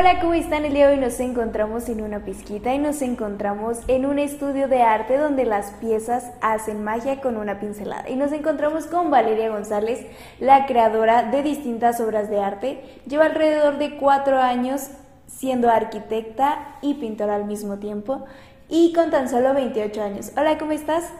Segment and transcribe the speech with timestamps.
[0.00, 0.64] hola, ¿cómo están?
[0.64, 4.66] El día de hoy nos encontramos en una pizquita y nos encontramos en un estudio
[4.66, 8.08] de arte donde las piezas hacen magia con una pincelada.
[8.08, 10.06] Y nos encontramos con Valeria González,
[10.38, 12.82] la creadora de distintas obras de arte.
[13.06, 14.88] Lleva alrededor de cuatro años
[15.26, 18.24] siendo arquitecta y pintora al mismo tiempo
[18.70, 20.32] y con tan solo 28 años.
[20.34, 21.12] Hola, ¿cómo estás?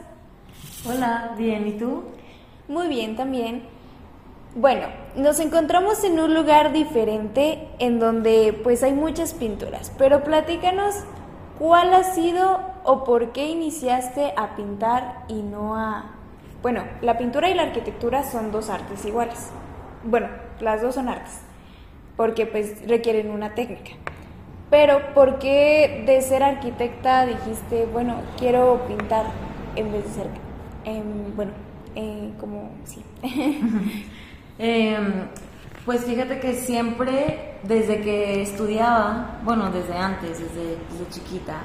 [0.89, 2.05] Hola, bien, ¿y tú?
[2.67, 3.61] Muy bien también.
[4.55, 10.93] Bueno, nos encontramos en un lugar diferente en donde pues hay muchas pinturas, pero platícanos
[11.57, 16.15] cuál ha sido o por qué iniciaste a pintar y no a...
[16.61, 19.51] Bueno, la pintura y la arquitectura son dos artes iguales.
[20.03, 20.27] Bueno,
[20.59, 21.39] las dos son artes,
[22.17, 23.91] porque pues requieren una técnica.
[24.69, 29.27] Pero ¿por qué de ser arquitecta dijiste, bueno, quiero pintar
[29.77, 30.27] en vez de ser,
[30.83, 31.53] em, bueno,
[31.95, 33.01] eh, como sí?
[34.63, 35.27] Em,
[35.85, 40.77] pues fíjate que siempre, desde que estudiaba, bueno, desde antes, desde,
[41.09, 41.55] chiquita,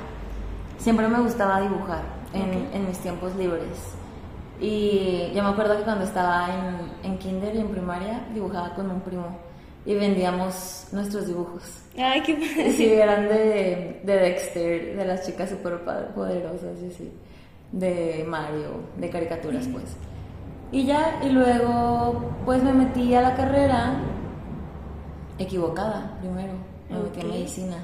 [0.78, 3.93] siempre me gustaba dibujar en, mis tiempos libres.
[4.59, 8.90] Y yo me acuerdo que cuando estaba en, en kinder y en primaria, dibujaba con
[8.90, 9.37] un primo
[9.85, 11.82] y vendíamos nuestros dibujos.
[11.98, 12.73] Ay, qué padre.
[12.79, 15.80] Sí, eran de, de Dexter, de las chicas super
[16.15, 17.13] poderosas, y sí,
[17.73, 19.85] de Mario, de caricaturas, pues.
[20.72, 23.95] Y ya, y luego pues me metí a la carrera
[25.38, 26.54] equivocada primero,
[26.90, 27.76] me metí a medicina.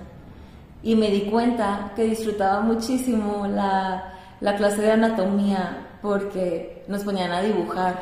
[0.83, 7.31] Y me di cuenta que disfrutaba muchísimo la, la clase de anatomía porque nos ponían
[7.31, 7.95] a dibujar.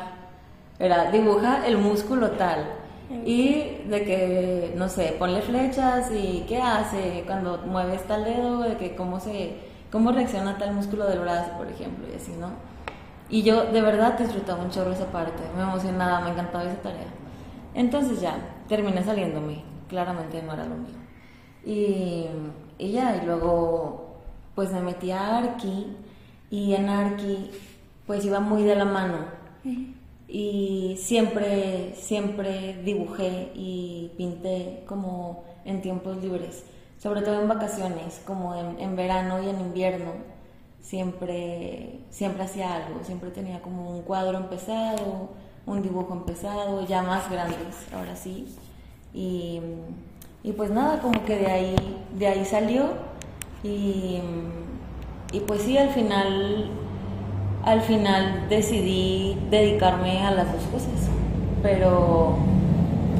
[0.79, 2.65] Era, dibuja el músculo tal.
[3.25, 8.77] Y de que, no sé, ponle flechas y qué hace cuando mueves tal dedo, de
[8.77, 9.57] que cómo se,
[9.91, 12.70] cómo reacciona tal músculo del brazo, por ejemplo, y así, ¿no?
[13.31, 17.07] Y yo de verdad disfrutaba un chorro esa parte, me emocionaba, me encantaba esa tarea.
[17.73, 18.35] Entonces ya,
[18.67, 20.97] terminé saliéndome, claramente no era lo mío.
[21.65, 22.25] Y,
[22.77, 24.17] y ya, y luego
[24.53, 25.95] pues me metí a Arki
[26.49, 27.51] y en Arki
[28.05, 29.19] pues iba muy de la mano.
[30.27, 36.65] Y siempre, siempre dibujé y pinté como en tiempos libres,
[36.97, 40.30] sobre todo en vacaciones, como en, en verano y en invierno
[40.81, 45.29] siempre, siempre hacía algo, siempre tenía como un cuadro empezado,
[45.65, 48.47] un dibujo empezado, ya más grandes, ahora sí.
[49.13, 49.61] Y,
[50.43, 51.75] y pues nada, como que de ahí,
[52.17, 52.89] de ahí salió
[53.63, 54.19] y,
[55.31, 56.71] y pues sí, al final,
[57.63, 61.09] al final decidí dedicarme a las dos cosas,
[61.61, 62.37] pero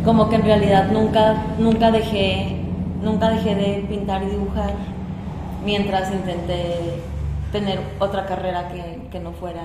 [0.04, 2.64] como que en realidad nunca, nunca dejé,
[3.04, 4.74] nunca dejé de pintar y dibujar
[5.64, 7.02] mientras intenté
[7.52, 9.64] tener otra carrera que, que no fuera,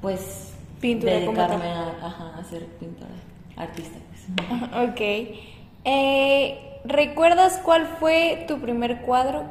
[0.00, 3.10] pues, Pintura dedicarme a, a, ser pintora,
[3.56, 3.98] artista.
[4.08, 4.90] Pues.
[4.90, 5.00] Ok.
[5.84, 9.44] Eh, ¿Recuerdas cuál fue tu primer cuadro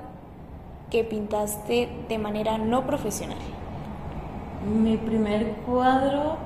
[0.92, 3.40] que pintaste de manera no profesional?
[4.64, 6.38] Mi primer cuadro,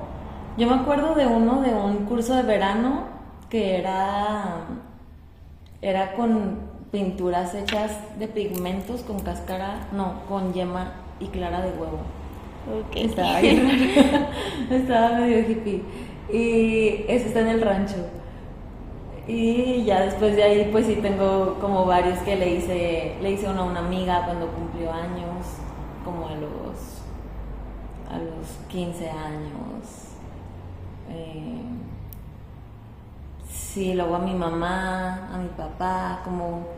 [0.56, 3.08] yo me acuerdo de uno de un curso de verano
[3.50, 4.64] que era,
[5.82, 12.00] era con pinturas hechas de pigmentos con cáscara, no, con yema y clara de huevo.
[12.88, 13.06] Okay.
[13.06, 13.40] Estaba,
[14.70, 15.82] estaba medio hippie.
[16.30, 18.06] Y eso está en el rancho.
[19.26, 23.48] Y ya después de ahí, pues sí tengo como varios que le hice, le hice
[23.48, 25.46] uno a una amiga cuando cumplió años,
[26.04, 27.02] como a los,
[28.10, 29.84] a los 15 años.
[31.10, 31.60] Eh,
[33.50, 36.77] sí, luego a mi mamá, a mi papá, como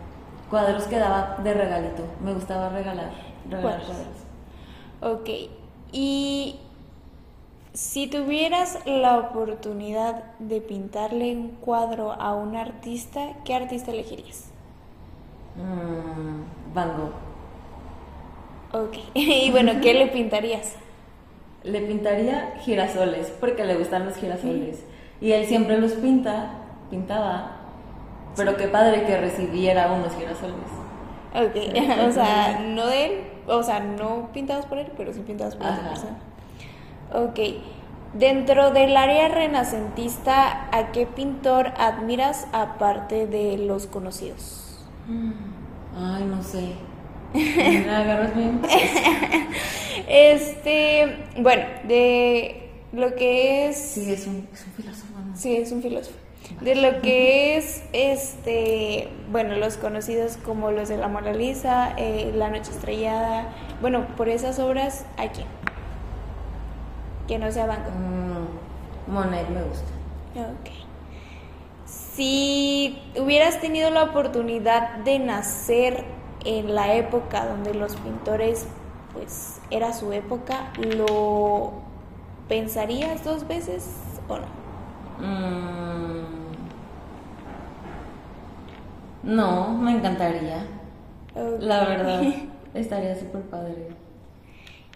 [0.50, 2.02] cuadros que daba de regalito.
[2.22, 3.12] Me gustaba regalar,
[3.48, 3.96] regalar cuadros.
[5.00, 5.30] Ok,
[5.92, 6.56] y
[7.72, 14.50] si tuvieras la oportunidad de pintarle un cuadro a un artista, ¿qué artista elegirías?
[15.56, 17.12] Mm, Van Gogh.
[18.72, 20.74] Ok, y bueno, ¿qué le pintarías?
[21.62, 24.84] Le pintaría girasoles, porque le gustan los girasoles.
[25.20, 26.52] Y él siempre los pinta,
[26.90, 27.59] pintaba
[28.36, 30.56] pero qué padre que recibiera unos girasoles.
[31.34, 33.12] Ok, o sea, no de él,
[33.46, 36.18] o sea, no pintados por él, pero sí pintados por otra persona.
[37.12, 37.38] Ok,
[38.14, 44.86] dentro del área renacentista, ¿a qué pintor admiras aparte de los conocidos?
[45.06, 45.32] Mm,
[45.96, 46.72] ay, no sé.
[47.34, 48.60] ¿Me agarras bien?
[50.08, 53.76] este, bueno, de lo que es...
[53.78, 55.14] Sí, es un, es un filósofo.
[55.34, 56.19] Sí, es un filósofo
[56.60, 62.32] de lo que es, este, bueno, los conocidos como los de la Mona Lisa, eh,
[62.34, 63.48] La Noche Estrellada,
[63.80, 65.46] bueno, por esas obras, ¿a quién?
[67.26, 67.90] Que no sea Banco.
[67.90, 69.86] Mm, Monet me gusta.
[70.36, 70.70] Ok.
[71.86, 76.04] si hubieras tenido la oportunidad de nacer
[76.44, 78.66] en la época donde los pintores,
[79.12, 81.72] pues era su época, ¿lo
[82.48, 83.88] pensarías dos veces
[84.28, 85.26] o no?
[85.26, 86.39] Mm.
[89.22, 90.66] No, me encantaría.
[91.60, 92.22] La verdad,
[92.74, 93.88] estaría súper padre.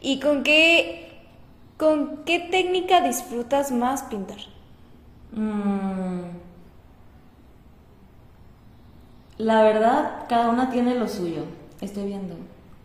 [0.00, 1.22] ¿Y con qué,
[1.76, 4.38] con qué técnica disfrutas más pintar?
[5.32, 6.22] Mm.
[9.38, 11.44] La verdad, cada una tiene lo suyo.
[11.80, 12.36] Estoy viendo.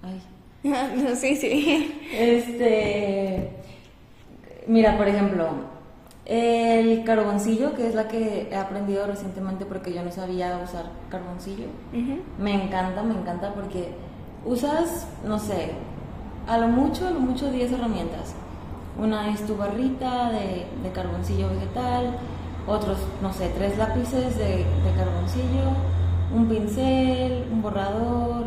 [0.02, 0.22] Ay.
[0.64, 2.00] no, sí, sí.
[2.12, 3.50] Este.
[4.68, 5.50] Mira, por ejemplo,
[6.30, 11.66] el carboncillo, que es la que he aprendido recientemente porque yo no sabía usar carboncillo.
[12.38, 13.96] Me encanta, me encanta porque
[14.46, 15.72] usas, no sé,
[16.48, 18.36] a lo mucho, a lo mucho 10 herramientas.
[19.02, 22.18] Una es tu barrita de, carboncillo vegetal,
[22.68, 25.72] otros, no sé, tres lápices de, de carboncillo,
[26.32, 28.46] un pincel, un borrador,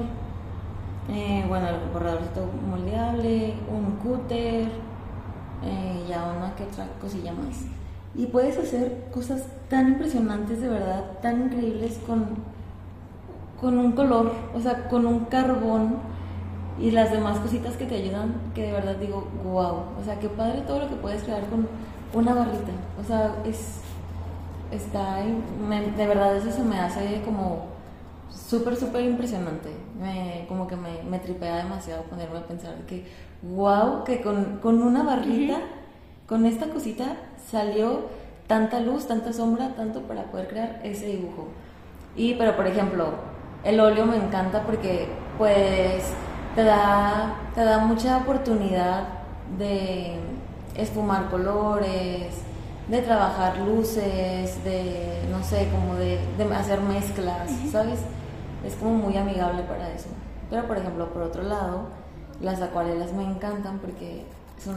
[1.11, 4.69] eh, bueno, el borradorcito moldeable, un cúter,
[5.65, 7.63] eh, ya una que otra cosilla más.
[8.15, 12.27] Y puedes hacer cosas tan impresionantes, de verdad, tan increíbles con,
[13.61, 15.97] con un color, o sea, con un carbón
[16.79, 20.29] y las demás cositas que te ayudan, que de verdad digo, wow, o sea, qué
[20.29, 21.69] padre todo lo que puedes crear con
[22.13, 22.73] una barrita.
[23.01, 23.81] O sea, es,
[24.71, 27.73] está, de verdad eso se me hace como
[28.31, 29.71] súper, súper impresionante.
[30.01, 33.07] Me, como que me, me, tripea demasiado ponerme a pensar que,
[33.43, 35.59] wow, que con, con una barrita,
[36.33, 37.17] con esta cosita,
[37.51, 38.09] salió
[38.47, 41.49] tanta luz, tanta sombra, tanto para poder crear ese dibujo.
[42.17, 43.11] Y, pero por ejemplo,
[43.65, 46.05] el óleo me encanta porque, pues,
[46.55, 49.09] te da, te da mucha oportunidad
[49.59, 50.17] de
[50.75, 52.39] esfumar colores,
[52.89, 57.99] de trabajar luces, de, no sé, como de, de hacer mezclas, ¿sabes?
[58.65, 60.09] es como muy amigable para eso.
[60.49, 61.89] Pero por ejemplo, por otro lado,
[62.41, 64.25] las acuarelas me encantan porque
[64.59, 64.77] son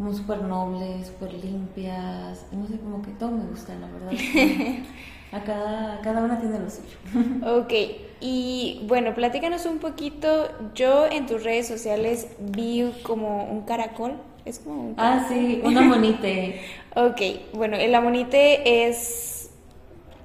[0.00, 4.12] como súper nobles, súper limpias, no sé, como que todo me gusta, la verdad.
[5.32, 6.96] A cada, cada una tiene lo suyo.
[7.60, 7.72] Ok,
[8.20, 10.48] y bueno, platícanos un poquito.
[10.74, 14.14] Yo en tus redes sociales vi como un caracol.
[14.46, 16.62] Es como un Ah, sí, una monite.
[16.96, 17.20] ok,
[17.52, 19.50] bueno, el amonite es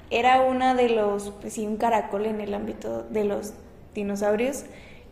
[0.10, 3.54] era una de los, pues sí, un caracol en el ámbito de los
[3.94, 4.64] dinosaurios,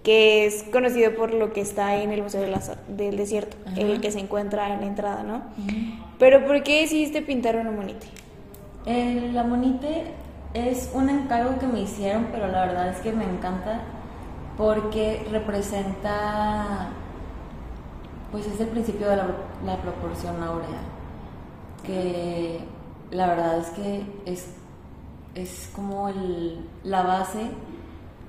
[0.04, 2.42] que es conocido por lo que está en el Museo
[2.88, 5.42] del Desierto, el que se encuentra en la entrada, ¿no?
[6.20, 8.08] Pero ¿por qué decidiste pintar una monite?
[8.86, 10.12] la monite
[10.54, 13.82] es un encargo que me hicieron, pero la verdad es que me encanta
[14.58, 16.90] porque representa,
[18.32, 19.28] pues es el principio de la,
[19.66, 20.82] la proporción áurea,
[21.86, 22.60] que
[23.12, 24.48] la verdad es que es
[25.36, 27.50] es como el, la base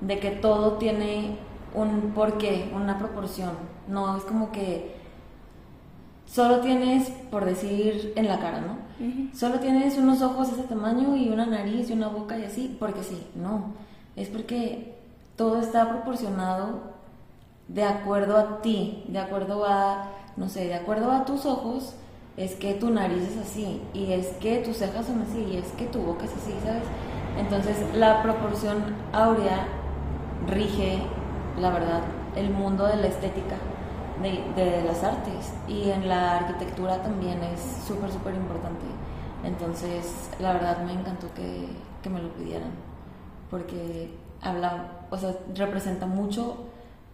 [0.01, 1.37] de que todo tiene
[1.75, 3.51] un porqué, una proporción.
[3.87, 4.95] No es como que
[6.25, 8.85] solo tienes, por decir, en la cara, ¿no?
[9.35, 12.75] Solo tienes unos ojos de ese tamaño y una nariz y una boca y así,
[12.79, 13.73] porque sí, no.
[14.15, 14.95] Es porque
[15.35, 16.95] todo está proporcionado
[17.67, 21.95] de acuerdo a ti, de acuerdo a, no sé, de acuerdo a tus ojos,
[22.37, 25.71] es que tu nariz es así, y es que tus cejas son así, y es
[25.73, 26.83] que tu boca es así, ¿sabes?
[27.37, 28.77] Entonces la proporción
[29.13, 29.67] áurea
[30.47, 30.99] rige,
[31.59, 32.01] la verdad,
[32.35, 33.55] el mundo de la estética,
[34.21, 38.85] de, las artes, y en la arquitectura también es súper, súper importante.
[39.43, 41.67] Entonces, la verdad me encantó que,
[42.01, 42.71] que me lo pidieran,
[43.49, 44.09] porque
[44.41, 46.65] habla, o sea, representa mucho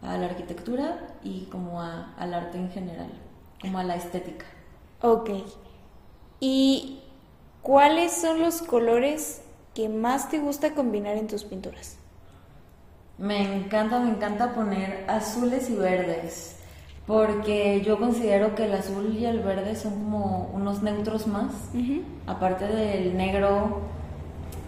[0.01, 3.11] a la arquitectura y como a, al arte en general,
[3.61, 4.45] como a la estética.
[5.01, 5.29] Ok.
[6.39, 7.01] ¿Y
[7.61, 9.41] cuáles son los colores
[9.73, 11.97] que más te gusta combinar en tus pinturas?
[13.21, 16.55] Me encanta, me encanta poner azules y verdes,
[17.05, 21.53] porque yo considero que el azul y el verde son como unos neutros más,
[22.25, 23.81] aparte del negro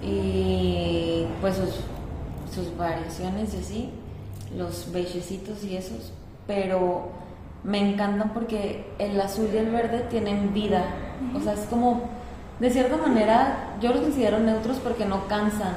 [0.03, 1.79] y pues sus,
[2.53, 3.89] sus variaciones y así,
[4.55, 6.13] los beigecitos y esos,
[6.45, 7.10] pero
[7.63, 10.86] me encantan porque el azul y el verde tienen vida.
[11.36, 12.03] O sea, es como,
[12.60, 15.74] de cierta manera, yo los considero neutros porque no cansan.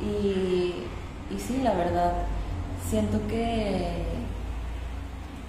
[0.00, 0.74] Y,
[1.30, 2.12] y sí, la verdad,
[2.88, 4.26] siento que,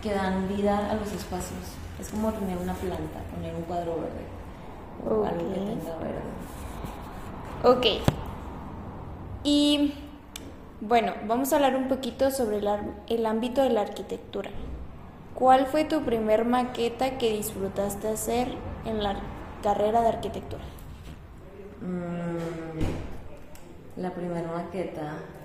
[0.02, 1.78] que dan vida a los espacios.
[2.00, 4.26] Es como tener una planta, poner un cuadro verde.
[5.06, 6.34] O algo que tenga verde.
[7.64, 7.86] Ok.
[9.44, 9.94] Y
[10.82, 12.68] bueno, vamos a hablar un poquito sobre el,
[13.08, 14.52] el ámbito de la arquitectura.
[15.34, 19.16] ¿Cuál fue tu primer maqueta que disfrutaste hacer en la
[19.62, 20.64] carrera de arquitectura?
[21.82, 22.98] Mm,
[23.96, 25.37] La primera maqueta.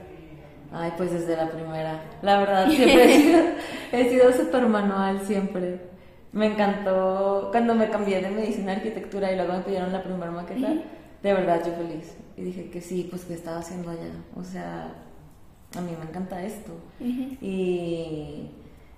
[0.73, 2.03] Ay, pues desde la primera.
[2.23, 3.55] La verdad, siempre
[3.93, 5.81] he sido súper manual, siempre.
[6.33, 10.31] Me encantó cuando me cambié de medicina a arquitectura y luego me pidieron la primera
[10.31, 10.69] maqueta.
[11.23, 12.17] De verdad, yo feliz.
[12.37, 14.13] Y dije que sí, pues que estaba haciendo allá.
[14.35, 14.95] O sea,
[15.77, 16.73] a mí me encanta esto.
[17.01, 18.51] Y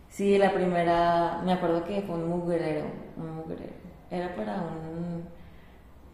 [0.09, 3.73] sí, la primera, me acuerdo que fue un mugrero, un mugrero.
[4.13, 5.25] Era para un,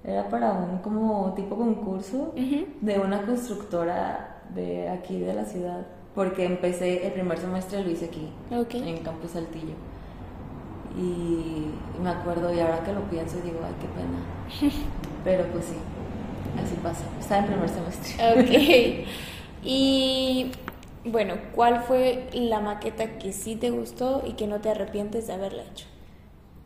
[0.02, 5.87] era para un como tipo concurso de una constructora de aquí de la ciudad.
[6.14, 9.75] Porque empecé, el primer semestre lo hice aquí, en Campus Saltillo.
[10.97, 11.66] Y,
[12.02, 14.75] me acuerdo, y ahora que lo pienso, digo, ay, qué pena.
[15.25, 15.76] Pero pues sí,
[16.62, 17.04] así pasa.
[17.21, 18.14] Estaba en primer semestre.
[18.40, 19.09] Ok.
[19.62, 20.52] Y
[21.04, 25.35] bueno, ¿cuál fue la maqueta que sí te gustó y que no te arrepientes de
[25.35, 25.87] haberla hecho?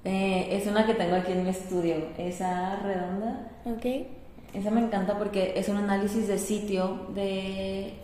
[0.05, 3.49] Eh, es una que tengo aquí en mi estudio, esa redonda.
[3.65, 4.07] Ok.
[4.55, 7.95] Esa me encanta porque es un análisis de sitio de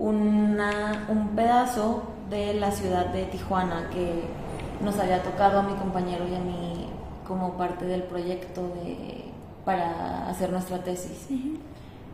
[0.00, 4.24] una, un pedazo de la ciudad de Tijuana que
[4.82, 6.88] nos había tocado a mi compañero y a mí
[7.28, 9.24] como parte del proyecto de,
[9.64, 11.28] para hacer nuestra tesis.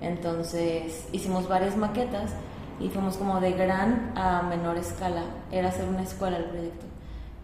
[0.02, 2.32] Entonces hicimos varias maquetas
[2.80, 5.22] y fuimos como de gran a menor escala.
[5.50, 6.84] Era hacer una escuela el proyecto.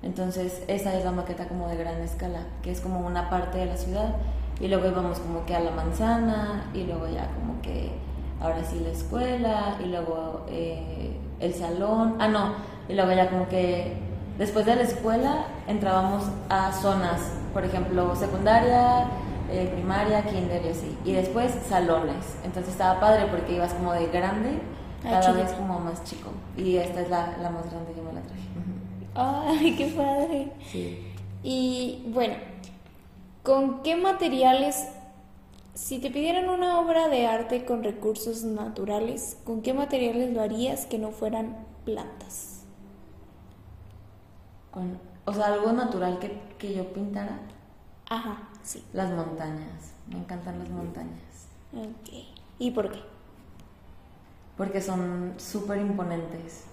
[0.02, 3.66] Entonces esa es la maqueta como de gran escala, que es como una parte de
[3.66, 4.16] la ciudad
[4.60, 7.92] y luego íbamos como que a la manzana y luego ya como que
[8.40, 12.16] ahora sí la escuela y luego eh, el salón.
[12.18, 12.54] Ah, no,
[12.88, 13.96] y luego ya como que
[14.38, 17.20] después de la escuela entrábamos a zonas,
[17.52, 19.06] por ejemplo, secundaria,
[19.50, 20.98] eh, primaria, kinder y así.
[21.04, 22.36] Y después salones.
[22.44, 24.60] Entonces estaba padre porque ibas como de grande,
[25.04, 26.30] ah, cada vez como más chico.
[26.56, 28.46] Y esta es la, la, más grande, yo me la traje.
[29.14, 30.52] ¡Ay, qué padre!
[30.70, 31.12] Sí.
[31.42, 32.34] Y bueno,
[33.46, 34.88] ¿con qué materiales,
[35.72, 40.86] si te pidieran una obra de arte con recursos naturales, ¿con qué materiales lo harías
[40.86, 42.64] que no fueran plantas?
[44.72, 47.38] Con, o sea, algo natural que, que yo pintara.
[48.10, 48.84] Ajá, sí.
[48.92, 49.92] Las montañas.
[50.08, 51.46] Me encantan las montañas.
[51.72, 52.14] Ok.
[52.58, 52.98] ¿Y por qué?
[54.56, 56.64] Porque son súper imponentes.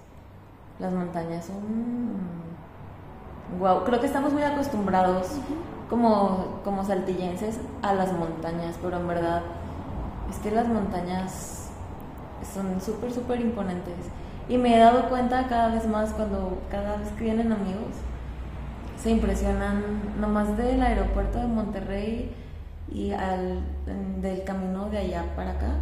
[0.80, 1.62] Las montañas son...
[3.60, 5.28] Wow, creo que estamos muy acostumbrados
[5.90, 9.42] como, como saltillenses a las montañas, pero en verdad
[10.30, 11.70] es que las montañas
[12.54, 13.96] son súper, súper imponentes.
[14.50, 17.94] Y me he dado cuenta cada vez más cuando cada vez que vienen amigos
[18.98, 19.84] se impresionan
[20.20, 22.36] nomás del aeropuerto de Monterrey
[22.92, 23.60] y al
[24.22, 25.76] del camino de allá para acá.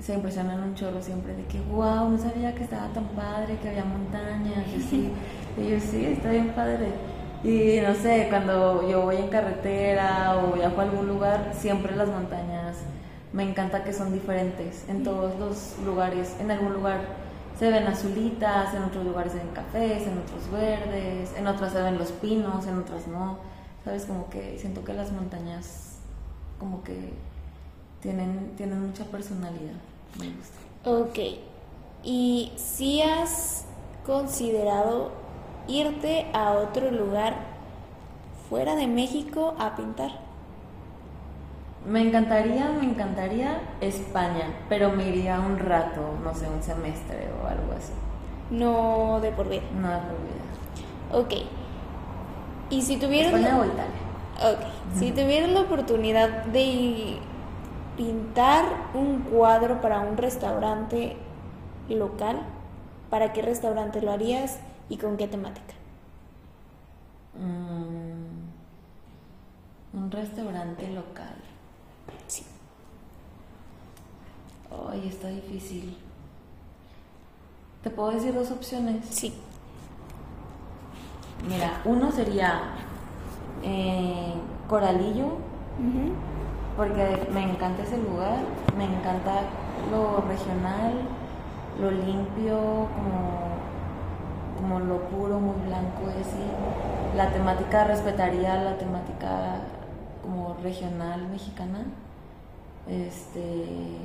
[0.00, 3.68] Se impresionan un chorro siempre de que, wow, no sabía que estaba tan padre, que
[3.68, 5.12] había montañas, y así.
[5.58, 6.88] y yo, sí, está bien padre.
[7.42, 12.08] Y no sé, cuando yo voy en carretera o viajo a algún lugar, siempre las
[12.08, 12.76] montañas
[13.32, 16.36] me encanta que son diferentes en todos los lugares.
[16.40, 17.00] En algún lugar
[17.58, 21.82] se ven azulitas, en otros lugares se ven cafés, en otros verdes, en otras se
[21.82, 23.38] ven los pinos, en otras no.
[23.84, 25.98] Sabes, como que siento que las montañas
[26.58, 27.14] como que
[28.02, 29.80] tienen, tienen mucha personalidad.
[30.18, 30.58] Me gusta.
[30.84, 31.18] Ok.
[32.02, 33.66] ¿Y si has
[34.06, 35.12] considerado
[35.68, 37.34] irte a otro lugar
[38.48, 40.10] fuera de México a pintar?
[41.86, 47.46] Me encantaría, me encantaría España, pero me iría un rato, no sé, un semestre o
[47.46, 47.92] algo así.
[48.50, 49.62] No de por vida.
[49.74, 50.40] No de por vida.
[51.12, 51.34] Ok.
[52.70, 53.32] Y si tuvieras...
[53.32, 54.00] España o Italia.
[54.52, 54.98] Ok.
[54.98, 57.18] Si tuvieras la oportunidad de
[58.00, 58.64] pintar
[58.94, 61.18] un cuadro para un restaurante
[61.90, 62.40] local,
[63.10, 65.74] ¿para qué restaurante lo harías y con qué temática?
[67.38, 68.48] Mm,
[69.98, 71.36] un restaurante local.
[74.90, 75.94] Ay, está difícil.
[77.82, 79.04] ¿Te puedo decir dos opciones?
[79.10, 79.34] Sí.
[81.46, 82.62] Mira, uno sería
[83.62, 84.32] eh,
[84.68, 85.36] Coralillo,
[86.76, 88.38] porque me encanta ese lugar,
[88.76, 89.42] me encanta
[89.90, 90.94] lo regional,
[91.80, 92.58] lo limpio,
[92.94, 93.56] como,
[94.56, 97.16] como lo puro, muy blanco, así.
[97.16, 99.60] La temática respetaría la temática
[100.22, 101.84] como regional mexicana.
[102.88, 103.98] Este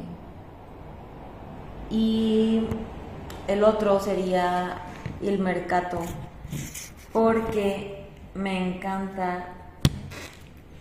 [1.90, 2.68] y
[3.48, 4.78] el otro sería
[5.22, 6.00] el mercado,
[7.14, 9.55] porque me encanta,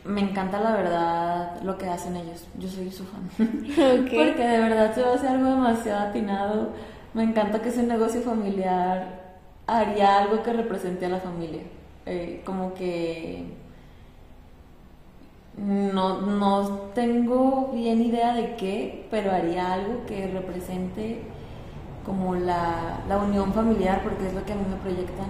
[0.04, 2.46] me encanta la verdad lo que hacen ellos.
[2.58, 3.30] Yo soy su fan.
[4.14, 6.70] Porque de verdad se va a hacer algo demasiado atinado.
[7.14, 9.22] Me encanta que ese negocio familiar
[9.66, 11.62] haría algo que represente a la familia.
[12.06, 13.56] Eh, como que
[15.56, 21.30] No, no tengo bien idea de qué, pero haría algo que represente
[22.04, 25.28] como la, la unión familiar, porque es lo que a mí me proyectan.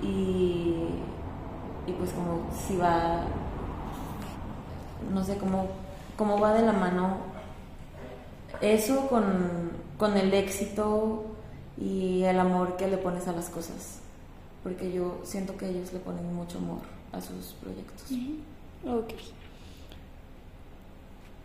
[0.00, 1.04] y,
[1.86, 3.45] y pues como si va,
[5.12, 5.68] no sé, cómo,
[6.16, 7.18] cómo va de la mano
[8.60, 11.24] eso con, con el éxito
[11.78, 14.00] y el amor que le pones a las cosas.
[14.62, 16.80] Porque yo siento que ellos le ponen mucho amor
[17.12, 18.10] a sus proyectos.
[18.86, 19.12] Ok.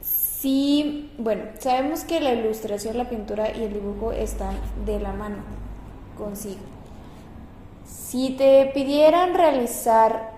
[0.01, 5.37] Sí, bueno, sabemos que la ilustración, la pintura y el dibujo están de la mano
[6.17, 6.61] consigo.
[7.85, 10.30] Si te pidieran realizar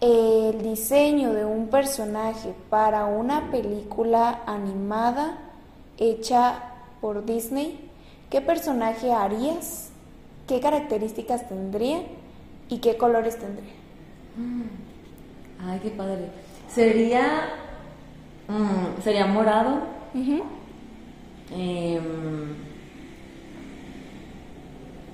[0.00, 5.38] el diseño de un personaje para una película animada
[5.98, 6.62] hecha
[7.00, 7.90] por Disney,
[8.30, 9.90] ¿qué personaje harías?
[10.46, 12.02] ¿Qué características tendría?
[12.68, 13.72] ¿Y qué colores tendría?
[14.36, 14.62] Mm.
[15.68, 16.28] Ay, qué padre.
[16.68, 17.50] Sería.
[18.48, 19.80] Mm, sería morado.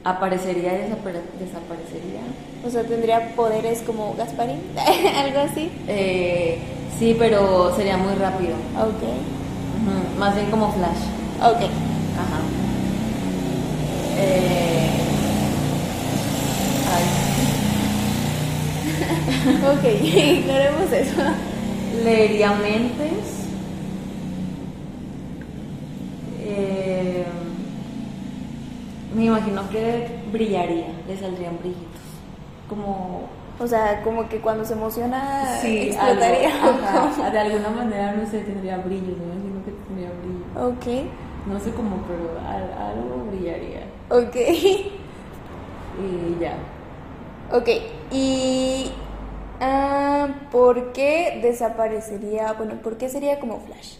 [0.05, 2.21] Aparecería y desaparecería.
[2.67, 4.61] O sea, tendría poderes como Gasparín,
[5.17, 5.71] algo así.
[5.89, 6.59] Eh,
[6.99, 8.55] sí, pero sería muy rápido.
[8.81, 10.19] Ok.
[10.19, 10.99] Más bien como Flash.
[11.41, 11.63] Ok.
[11.63, 12.41] Ajá.
[14.19, 14.91] Eh,
[19.73, 21.21] ok, ignoremos eso.
[22.05, 23.43] Leería mentes.
[26.45, 27.25] Eh,
[29.14, 32.02] me imagino que brillaría, le saldrían brillitos.
[32.69, 33.28] Como.
[33.59, 36.50] O sea, como que cuando se emociona explotaría.
[37.33, 40.69] de alguna manera, no sé, tendría brillos, me imagino que tendría brillo.
[40.69, 41.07] Ok.
[41.47, 43.83] No sé cómo, pero algo brillaría.
[44.09, 44.37] Ok.
[46.00, 46.54] Y ya.
[47.52, 47.69] Ok,
[48.11, 48.90] y
[49.61, 52.54] uh, ¿por qué desaparecería?
[52.54, 53.97] Bueno, ¿por qué sería como Flash?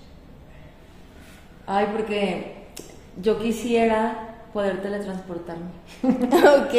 [1.67, 2.65] Ay, porque
[3.21, 5.71] yo quisiera poder teletransportarme.
[6.03, 6.75] ok.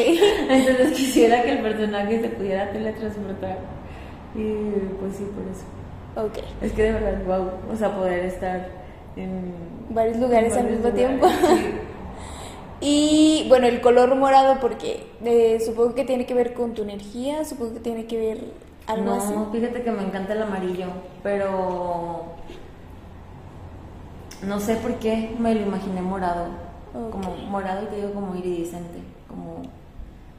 [0.50, 3.58] Entonces quisiera que el personaje se pudiera teletransportar.
[4.36, 4.54] Y
[5.00, 6.28] pues sí, por eso.
[6.28, 6.44] Ok.
[6.62, 7.50] Es que de verdad, wow.
[7.72, 8.68] O sea, poder estar
[9.16, 9.54] en
[9.90, 11.28] varios lugares al mismo tiempo.
[12.86, 17.46] Y bueno, el color morado porque eh, supongo que tiene que ver con tu energía,
[17.46, 18.44] supongo que tiene que ver
[18.88, 19.34] algo no, así.
[19.34, 20.88] No, fíjate que me encanta el amarillo,
[21.24, 22.26] pero
[24.46, 26.48] no sé por qué me lo imaginé morado.
[26.94, 29.64] Como morado y te digo como iridiscente, como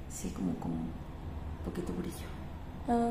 [0.08, 2.26] sí, como como un poquito brillo.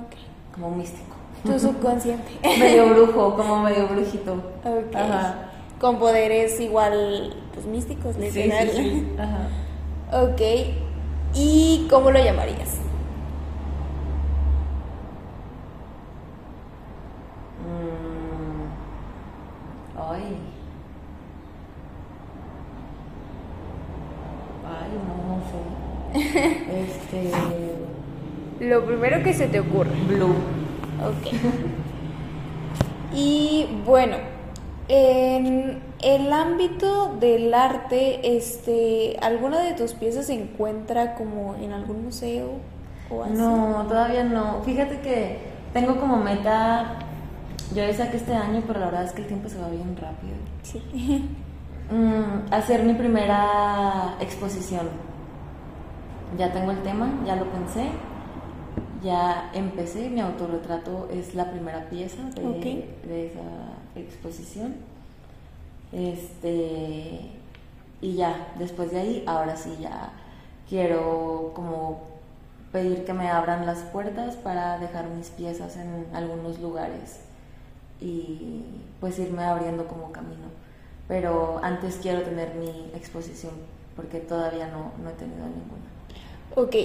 [0.06, 0.26] Okay.
[0.54, 1.16] Como místico.
[1.44, 2.32] Tu subconsciente.
[2.60, 4.34] medio brujo, como medio brujito.
[4.64, 5.02] Okay.
[5.02, 5.50] Ajá
[5.84, 8.16] con poderes igual, pues místicos.
[8.18, 9.50] Sí, sí, Ajá.
[10.24, 10.42] Ok.
[11.34, 12.78] ¿Y cómo lo llamarías?
[17.60, 18.64] Mm.
[20.00, 20.38] Ay,
[24.96, 25.60] no, no sé.
[26.14, 27.32] Este.
[28.60, 29.92] Lo primero que se te ocurre.
[30.08, 30.36] Blue.
[31.04, 31.34] Ok.
[33.14, 34.18] y bueno,
[34.88, 42.06] en el ámbito del arte, este, ¿alguna de tus piezas se encuentra como en algún
[42.06, 42.60] museo
[43.10, 43.34] o así?
[43.34, 44.62] No, todavía no.
[44.64, 45.40] Fíjate que
[45.74, 47.00] tengo como meta,
[47.74, 49.96] yo decía que este año, pero la verdad es que el tiempo se va bien
[49.98, 50.36] rápido.
[50.62, 51.30] Sí.
[51.92, 54.88] Mm, hacer mi primera exposición.
[56.38, 57.90] Ya tengo el tema, ya lo pensé,
[59.04, 63.42] ya empecé, mi autorretrato es la primera pieza de, de esa
[63.96, 64.76] exposición.
[65.92, 67.30] Este,
[68.02, 70.12] y ya, después de ahí, ahora sí ya
[70.68, 72.02] quiero como
[72.72, 77.20] pedir que me abran las puertas para dejar mis piezas en algunos lugares
[78.02, 78.66] y
[79.00, 80.48] pues irme abriendo como camino.
[81.08, 83.54] Pero antes quiero tener mi exposición
[83.96, 85.93] porque todavía no, no he tenido ninguna.
[86.56, 86.76] Ok,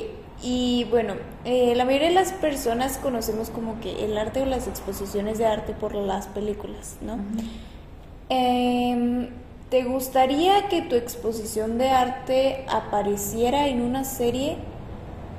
[0.42, 4.66] y bueno, eh, la mayoría de las personas conocemos como que el arte o las
[4.66, 7.18] exposiciones de arte por las películas, ¿no?
[8.28, 9.28] Em,
[9.70, 14.56] ¿Te gustaría que tu exposición de arte apareciera en una serie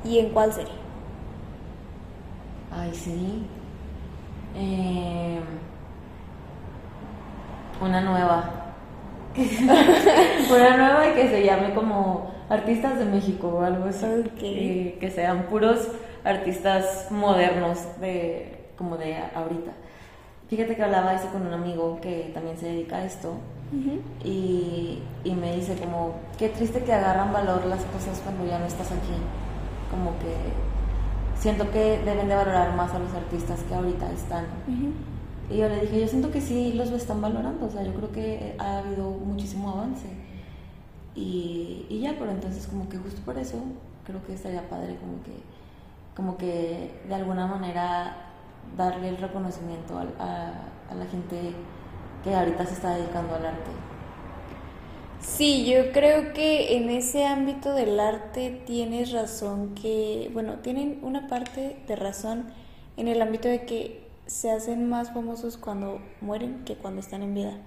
[0.05, 0.73] y en cuál serie?
[2.71, 3.43] Ay, sí.
[4.55, 5.41] Em,
[7.81, 8.75] una nueva.
[10.49, 14.05] una nueva que se llame como artistas de México o algo así.
[14.37, 15.87] que sean puros
[16.23, 19.71] artistas modernos de como de ahorita.
[20.49, 23.33] Fíjate que hablaba eso con un amigo que también se dedica a esto
[24.23, 28.65] y, y, me dice como, qué triste que agarran valor las cosas cuando ya no
[28.65, 29.13] estás aquí.
[29.91, 30.33] Como que
[31.39, 34.45] siento que deben de valorar más a los artistas que ahorita están.
[35.51, 38.11] Y yo le dije, yo siento que sí los están valorando, o sea, yo creo
[38.11, 40.07] que ha habido muchísimo avance.
[41.15, 43.57] Y, y ya, pero entonces como que justo por eso
[44.05, 45.33] creo que estaría padre como que,
[46.15, 48.31] como que de alguna manera
[48.77, 51.53] darle el reconocimiento a, a, a la gente
[52.23, 53.71] que ahorita se está dedicando al arte.
[55.21, 61.27] Sí, yo creo que en ese ámbito del arte tienes razón que, bueno, tienen una
[61.27, 62.45] parte de razón
[62.95, 67.33] en el ámbito de que se hacen más famosos cuando mueren que cuando están en
[67.33, 67.57] vida.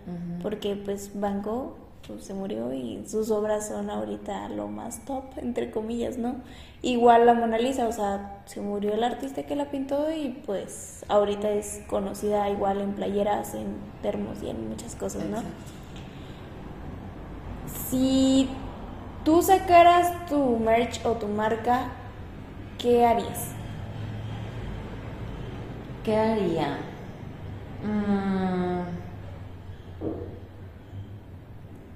[0.43, 1.75] Porque pues Van Gogh
[2.07, 6.37] pues, se murió y sus obras son ahorita lo más top, entre comillas, ¿no?
[6.83, 11.05] Igual la Mona Lisa, o sea, se murió el artista que la pintó y pues
[11.09, 15.43] ahorita es conocida igual en playeras, en termos y en muchas cosas, ¿no?
[17.89, 18.49] Si
[19.25, 21.93] tú sacaras tu merch o tu marca,
[22.79, 23.53] ¿qué harías?
[26.03, 26.79] ¿Qué haría?
[27.85, 28.83] Mm,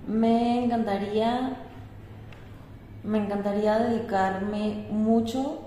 [0.06, 1.56] me encantaría,
[3.02, 5.62] me encantaría dedicarme mucho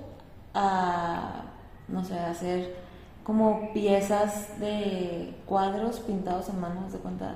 [0.53, 1.43] a,
[1.87, 2.75] no sé, hacer
[3.23, 7.35] como piezas de cuadros pintados en manos de cuenta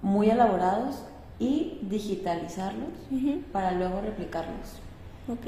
[0.00, 1.02] muy elaborados
[1.38, 2.90] y digitalizarlos
[3.52, 4.80] para luego replicarlos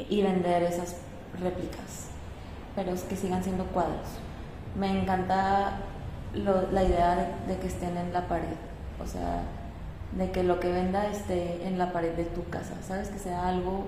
[0.08, 0.96] y vender esas
[1.40, 2.08] réplicas,
[2.74, 4.06] pero es que sigan siendo cuadros.
[4.78, 5.78] Me encanta
[6.32, 8.56] la idea de, que estén en la pared,
[9.02, 9.42] o sea,
[10.12, 13.08] de que lo que venda esté en la pared de tu casa, ¿sabes?
[13.08, 13.84] Que sea algo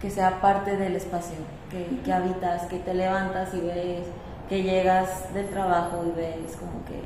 [0.00, 1.36] que sea parte del espacio,
[1.70, 4.06] que, habitas, que te levantas y ves,
[4.48, 7.00] que llegas del trabajo y ves como que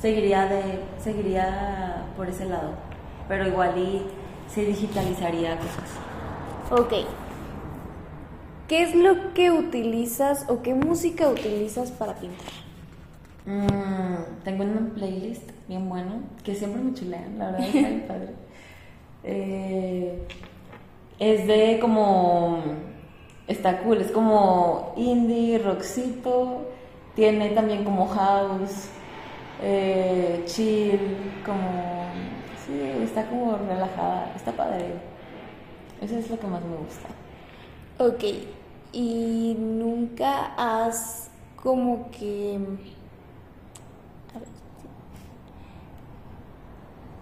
[0.00, 2.70] seguiría, de, seguiría por ese lado,
[3.26, 4.02] pero igual y
[4.48, 5.90] se digitalizaría cosas.
[6.70, 6.92] Ok,
[8.68, 12.46] ¿Qué es lo que utilizas o qué música utilizas para pintar?
[13.46, 18.28] Mm, tengo un playlist bien bueno que siempre me chulean, la verdad está bien padre.
[19.28, 20.22] Eh,
[21.18, 22.62] es de como.
[23.48, 26.70] Está cool, es como indie, rockcito.
[27.16, 28.88] Tiene también como house,
[29.60, 31.00] eh, chill,
[31.44, 32.06] como.
[32.64, 34.92] Sí, está como relajada, está padre.
[36.00, 37.08] Eso es lo que más me gusta.
[37.98, 38.22] Ok,
[38.92, 42.58] y nunca has como que...
[44.34, 44.48] A ver,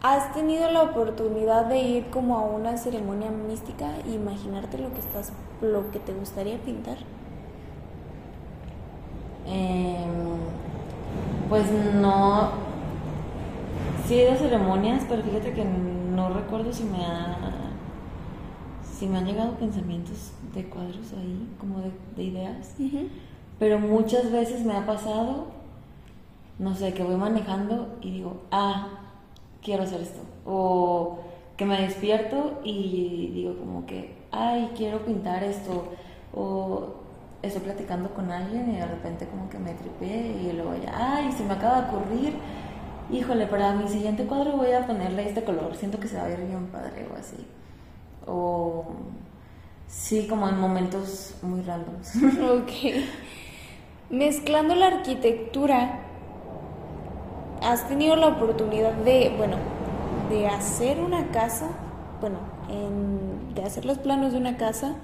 [0.04, 5.00] ¿Has tenido la oportunidad de ir como a una ceremonia mística e imaginarte lo que
[5.00, 6.98] estás, lo que te gustaría pintar?
[9.46, 10.04] Em,
[11.48, 12.50] pues no.
[14.06, 17.38] Sí he ido a ceremonias, pero fíjate que no recuerdo si me ha
[18.84, 22.76] si me han llegado pensamientos de cuadros ahí, como de, ideas,
[23.58, 25.46] pero muchas veces me ha pasado,
[26.58, 29.03] no sé, que voy manejando y digo, ah,
[29.64, 31.18] quiero hacer esto, o
[31.56, 35.86] que me despierto y digo como que, ay, quiero pintar esto,
[36.32, 36.94] o
[37.42, 41.32] estoy platicando con alguien y de repente como que me tripé y luego ya, ay,
[41.32, 42.34] se me acaba de ocurrir,
[43.10, 46.28] híjole, para mi siguiente cuadro voy a ponerle este color, siento que se va a
[46.28, 47.44] ver bien padre o así
[48.26, 48.84] o
[49.86, 52.16] sí, como en momentos muy randoms.
[52.16, 52.70] ok.
[54.10, 56.03] Mezclando la arquitectura,
[57.64, 59.56] ¿has tenido la oportunidad de, bueno,
[60.30, 61.66] de hacer una casa,
[62.20, 62.38] bueno,
[63.54, 64.94] de hacer los planos de una casa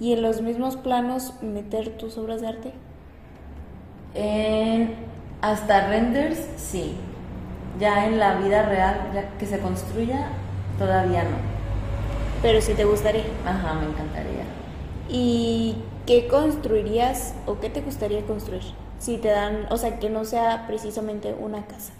[0.00, 2.72] y en los mismos planos meter tus obras de arte?
[5.40, 6.94] hasta renders, sí.
[7.78, 10.28] Ya en la vida real, ya que se construya,
[10.78, 11.36] todavía no.
[12.40, 13.24] Pero si te gustaría.
[13.44, 14.44] Ajá, me encantaría.
[15.08, 18.62] ¿Y qué construirías o qué te gustaría construir?
[18.98, 21.92] Si te dan, o sea, que no sea precisamente una casa.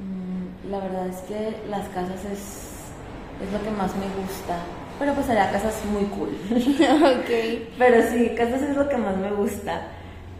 [0.00, 4.58] Mm, la verdad es que las casas es, es lo que más me gusta.
[4.98, 6.28] Pero pues haría casas muy cool.
[6.50, 7.70] ok.
[7.78, 9.82] Pero sí, casas es lo que más me gusta.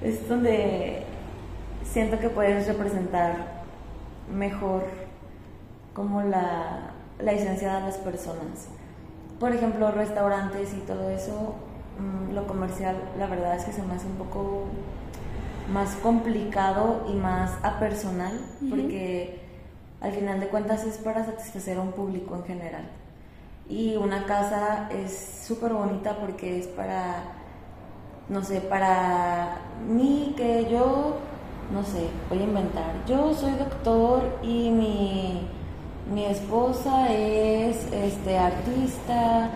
[0.03, 1.05] Es donde
[1.85, 3.61] siento que puedes representar
[4.31, 4.85] mejor
[5.95, 6.91] como la
[7.23, 8.69] la esencia de las personas.
[9.39, 11.55] Por ejemplo, restaurantes y todo eso,
[11.99, 14.65] mm, lo comercial, la verdad es que se me hace un poco
[15.73, 19.40] más complicado y más apersonal, porque
[20.01, 22.89] al final de cuentas es para satisfacer a un público en general.
[23.69, 27.23] Y una casa es súper bonita porque es para,
[28.29, 29.59] no sé, para
[29.89, 31.19] mí que yo,
[31.73, 33.05] no sé, voy a inventar.
[33.07, 35.49] Yo soy doctor y mi
[36.13, 39.49] mi esposa es este, artista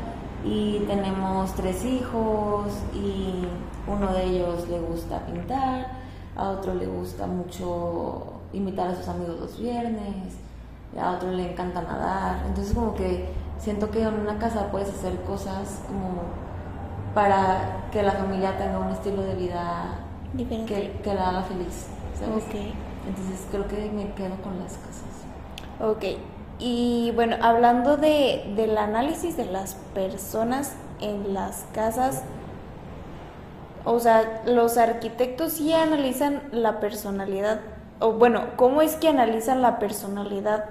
[0.45, 3.45] y tenemos tres hijos y
[3.91, 5.89] uno de ellos le gusta pintar,
[6.37, 10.35] a otro le gusta mucho invitar a sus amigos los viernes,
[10.99, 12.45] a otro le encanta nadar.
[12.47, 16.23] Entonces como que siento que en una casa puedes hacer cosas como
[17.15, 19.99] para que la familia tenga un estilo de vida
[20.37, 21.87] que, que, la haga feliz.
[22.21, 25.15] Entonces creo que me quedo con las casas.
[25.81, 26.19] Ok.
[26.59, 32.23] Y bueno, hablando de, del análisis de las personas en las casas,
[33.85, 37.61] o sea, los arquitectos sí analizan la personalidad,
[38.01, 40.65] o bueno, ¿cómo es que analizan la personalidad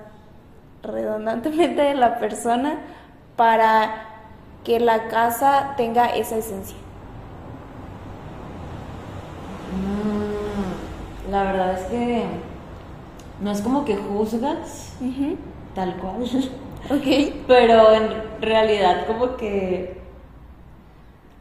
[0.81, 2.79] redundantemente de la persona
[3.35, 4.05] para
[4.63, 6.77] que la casa tenga esa esencia?
[9.73, 12.25] Mm, la verdad es que
[13.41, 14.93] no es como que juzgas
[15.75, 16.23] tal cual.
[16.89, 17.33] Ok.
[17.47, 20.01] Pero en realidad como que...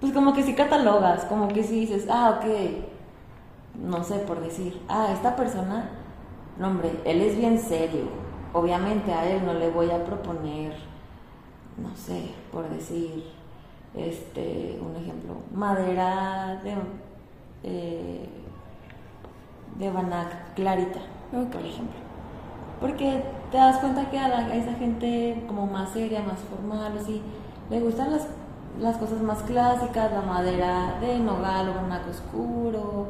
[0.00, 2.46] Pues como que sí catalogas, como que sí dices, ah, ok,
[3.80, 5.90] no sé, por decir, ah, esta persona,
[6.58, 8.04] no hombre, él es bien serio.
[8.52, 10.74] Obviamente a él no le voy a proponer,
[11.78, 13.24] no sé, por decir,
[13.94, 16.74] este, un ejemplo, madera de,
[17.62, 18.28] eh,
[19.78, 22.00] de banac clarita, por ejemplo.
[22.80, 27.22] Porque te das cuenta que a, esa gente como más seria, más formal, así,
[27.70, 28.26] le gustan las,
[28.80, 33.08] las cosas más clásicas, la madera de nogal o banaco oscuro,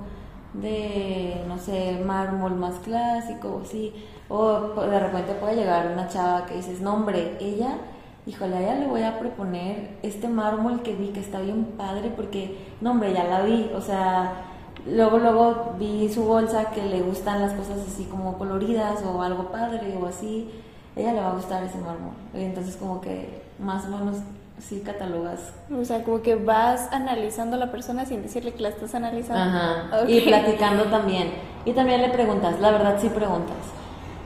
[0.54, 3.92] de, no sé, mármol más clásico, así.
[4.28, 7.78] O de repente puede llegar una chava que dices, no hombre, ella,
[8.26, 12.12] híjole, a ella le voy a proponer este mármol que vi que está bien padre
[12.14, 14.48] porque, no hombre, ya la vi, o sea,
[14.86, 19.52] Luego, luego vi su bolsa que le gustan las cosas así como coloridas o algo
[19.52, 20.50] padre o así.
[20.96, 22.14] Ella le va a gustar ese mármol.
[22.34, 24.18] Entonces como que más o menos
[24.68, 25.52] sí catalogas.
[25.74, 29.42] O sea, como que vas analizando a la persona sin decirle que la estás analizando.
[29.42, 30.08] Ajá.
[30.08, 31.32] Y platicando también.
[31.64, 33.56] Y también le preguntas, la verdad sí preguntas.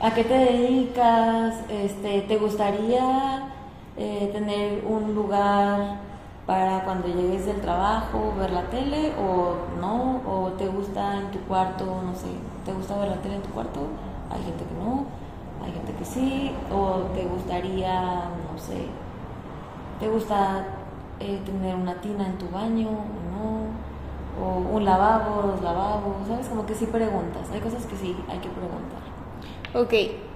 [0.01, 1.55] ¿A qué te dedicas?
[1.69, 3.49] Este, ¿Te gustaría
[3.97, 5.97] eh, tener un lugar
[6.45, 11.39] para cuando llegues del trabajo ver la tele o no, o te gusta en tu
[11.39, 12.27] cuarto, no sé,
[12.65, 13.81] te gusta ver la tele en tu cuarto,
[14.31, 15.05] hay gente que no,
[15.63, 18.85] hay gente que sí, o te gustaría, no sé,
[19.99, 20.65] te gusta
[21.19, 26.47] eh, tener una tina en tu baño o no, o un lavabo, dos lavabos, ¿sabes?
[26.47, 29.07] Como que sí preguntas, hay cosas que sí hay que preguntar.
[29.73, 29.93] Ok,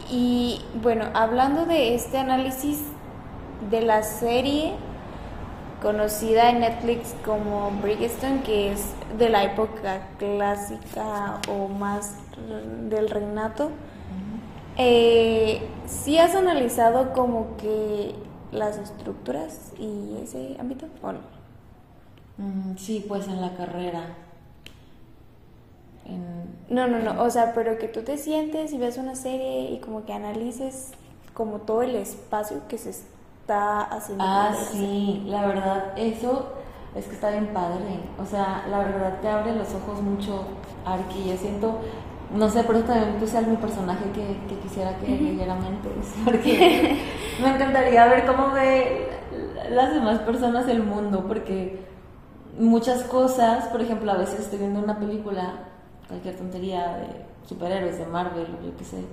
[0.09, 2.79] y bueno, hablando de este análisis
[3.69, 4.73] de la serie,
[5.81, 12.15] conocida en Netflix como Bridgestone, que es de la época clásica o más
[12.89, 13.71] del reinato.
[14.77, 18.15] Eh, ¿Sí has analizado como que
[18.51, 21.19] las estructuras y ese ámbito o no?
[22.37, 24.15] Mm, sí, pues en la carrera.
[26.69, 29.79] No, no, no, o sea, pero que tú te sientes y ves una serie y
[29.79, 30.91] como que analices
[31.33, 32.91] como todo el espacio que se
[33.53, 34.23] haciendo.
[34.25, 36.53] Ah, sí, la verdad, eso
[36.95, 37.99] es que está bien padre.
[38.19, 40.43] O sea, la verdad te abre los ojos mucho,
[40.85, 41.29] Arki.
[41.29, 41.79] Yo siento,
[42.33, 46.13] no sé, por eso también puse al mi personaje que, quisiera que leyera mentes.
[46.25, 46.97] Porque
[47.41, 49.09] me encantaría ver cómo ve
[49.69, 51.25] las demás personas el mundo.
[51.27, 51.79] Porque
[52.57, 55.53] muchas cosas, por ejemplo, a veces estoy viendo una película,
[56.07, 59.03] cualquier tontería de superhéroes, de Marvel yo qué sé.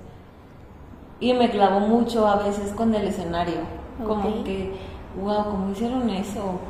[1.20, 3.58] Y me clavo mucho a veces con el escenario
[4.06, 4.72] como que,
[5.20, 6.60] wow, ¿cómo hicieron eso?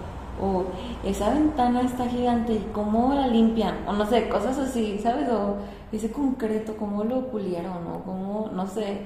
[0.40, 0.64] O
[1.05, 5.29] esa ventana está gigante y cómo la limpian, o no sé, cosas así, ¿sabes?
[5.29, 5.57] O
[5.92, 8.98] ese concreto, cómo lo pulieron, o cómo, no sé.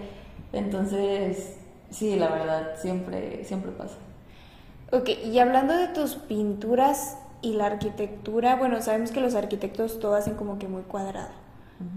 [0.53, 1.57] Entonces,
[1.91, 3.97] sí, la verdad, siempre, siempre pasa.
[4.93, 10.15] Ok, y hablando de tus pinturas y la arquitectura, bueno, sabemos que los arquitectos todo
[10.15, 11.31] hacen como que muy cuadrado.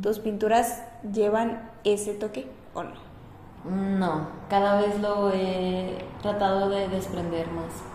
[0.02, 3.06] ¿Tus pinturas llevan ese toque o no?
[3.66, 7.95] No, cada vez lo he tratado de desprender más.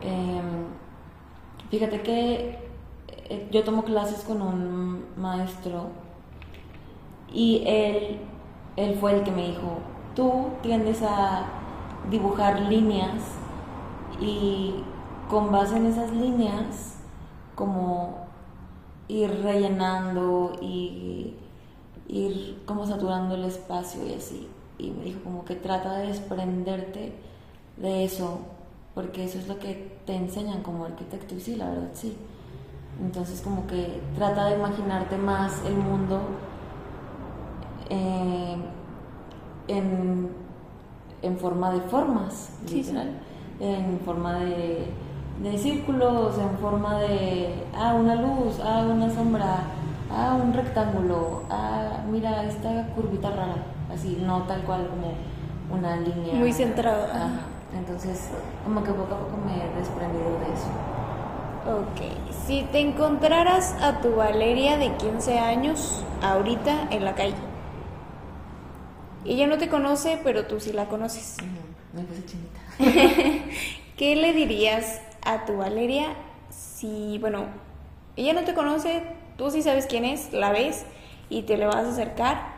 [0.00, 0.66] Em,
[1.70, 2.58] fíjate que
[3.28, 5.88] eh, yo tomo clases con un maestro
[7.32, 8.20] y él,
[8.76, 9.78] él fue el que me dijo,
[10.14, 11.46] tú tiendes a
[12.10, 13.22] dibujar líneas
[14.20, 14.82] y
[15.28, 16.98] con base en esas líneas
[17.54, 18.26] como
[19.08, 21.34] ir rellenando y
[22.08, 27.12] ir como saturando el espacio y así y me dijo como que trata de desprenderte
[27.76, 28.40] de eso,
[28.98, 32.16] porque eso es lo que te enseñan como arquitecto, y sí, la verdad sí.
[33.00, 36.18] Entonces como que trata de imaginarte más el mundo
[37.90, 38.56] eh,
[39.68, 43.12] en, forma de formas, literal,
[43.60, 44.88] en forma de
[45.44, 49.58] de círculos en forma de, ah, una luz, ah, una sombra,
[50.10, 53.62] ah, un rectángulo, ah, mira esta curvita rara,
[53.94, 55.12] así, no tal cual como
[55.78, 56.34] una línea.
[56.34, 57.14] Muy centrada.
[57.14, 57.57] Ajá.
[57.76, 58.28] Entonces,
[58.64, 60.68] como que poco a poco me he desprendido de eso.
[61.66, 67.34] Ok, si te encontraras a tu Valeria de 15 años ahorita en la calle,
[69.24, 71.36] ella no te conoce, pero tú sí la conoces.
[71.92, 72.60] Me puse chinita.
[73.96, 76.14] ¿Qué le dirías a tu Valeria
[76.50, 77.46] si, bueno,
[78.16, 79.02] ella no te conoce,
[79.36, 80.86] tú sí sabes quién es, la ves
[81.28, 82.57] y te le vas a acercar,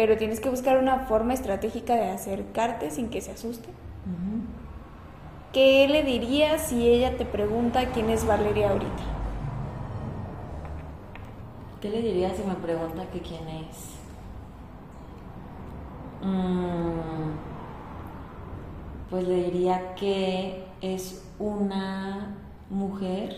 [0.00, 3.68] pero tienes que buscar una forma estratégica de acercarte sin que se asuste?
[5.52, 9.02] ¿Qué le dirías si ella te pregunta quién es Valeria ahorita?
[11.82, 13.90] ¿Qué le diría si me pregunta que quién es?
[16.22, 17.32] Mm,
[19.10, 22.38] pues le diría que es una
[22.70, 23.36] mujer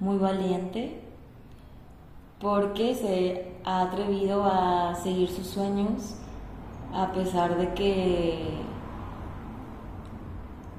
[0.00, 1.00] muy valiente
[2.40, 6.14] porque se ha atrevido a seguir sus sueños
[6.94, 8.50] a pesar de que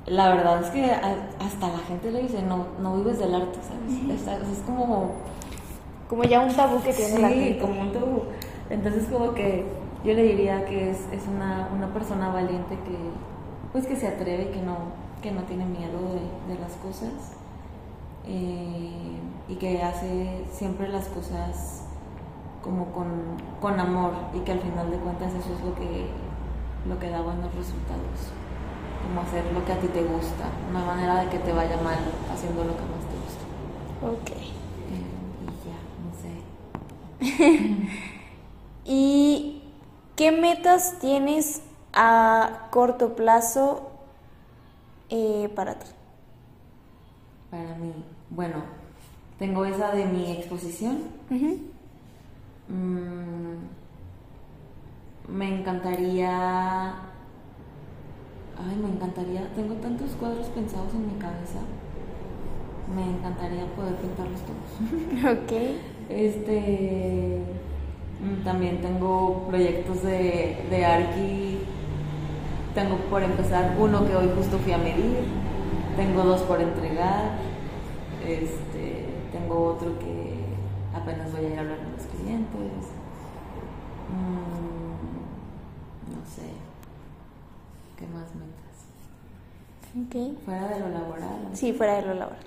[0.07, 4.47] la verdad es que hasta la gente le dice no, no vives del arte, ¿sabes?
[4.49, 5.11] Es como
[6.09, 7.59] Como ya un tabú que tiene la gente.
[7.59, 8.23] como un tabú.
[8.69, 9.65] Entonces como que
[10.03, 12.97] yo le diría que es, es una, una persona valiente que
[13.71, 14.77] pues que se atreve, que no,
[15.21, 17.11] que no tiene miedo de, de las cosas
[18.29, 21.83] eh, y que hace siempre las cosas
[22.63, 23.07] como con,
[23.59, 26.07] con amor y que al final de cuentas eso es lo que,
[26.87, 28.29] lo que da buenos resultados.
[29.03, 31.97] Como hacer lo que a ti te gusta, una manera de que te vaya mal
[32.31, 33.43] haciendo lo que más te gusta.
[34.05, 34.29] Ok.
[34.37, 35.03] Eh,
[35.41, 37.87] y ya, no sé.
[38.85, 39.63] ¿Y
[40.15, 41.63] qué metas tienes
[41.93, 43.89] a corto plazo
[45.09, 45.87] eh, para ti?
[47.49, 47.93] Para mí,
[48.29, 48.57] bueno,
[49.37, 50.97] tengo esa de mi exposición.
[52.67, 53.55] Mm,
[55.37, 56.89] me encantaría.
[58.57, 59.47] Ay, me encantaría.
[59.55, 61.59] Tengo tantos cuadros pensados en mi cabeza.
[62.95, 65.33] Me encantaría poder pintarlos todos.
[65.43, 65.51] Ok.
[66.09, 67.41] Este.
[68.21, 71.59] mm, También tengo proyectos de, de Arqui.
[72.75, 75.23] Tengo por empezar uno que hoy justo fui a medir.
[75.95, 77.48] Tengo dos por entregar.
[78.29, 80.35] Este, tengo otro que
[80.95, 82.85] apenas voy a ir a hablar con los clientes.
[84.09, 86.49] Mm, no sé.
[87.97, 88.77] ¿Qué más metas?
[89.95, 90.15] Ok.
[90.45, 91.49] Fuera de lo laboral.
[91.53, 92.43] Sí, fuera de lo laboral.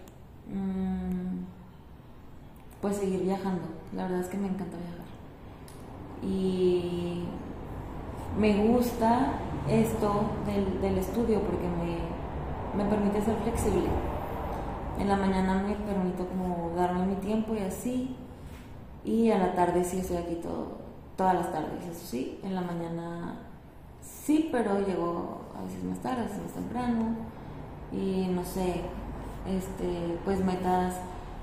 [0.48, 1.44] Mm,
[2.80, 3.62] Pues seguir viajando.
[3.96, 5.02] La verdad es que me encanta viajar.
[6.22, 7.24] Y
[8.38, 9.32] me gusta
[9.68, 11.98] esto del, del estudio porque me,
[12.82, 13.88] me permite ser flexible.
[14.98, 18.16] En la mañana me permito como darme mi tiempo y así.
[19.04, 20.78] Y a la tarde sí estoy aquí todo,
[21.16, 22.38] todas las tardes, eso sí.
[22.42, 23.36] En la mañana
[24.00, 27.16] sí, pero llego a veces más tarde, a veces más temprano.
[27.92, 28.82] Y no sé,
[29.48, 30.96] este, pues metas,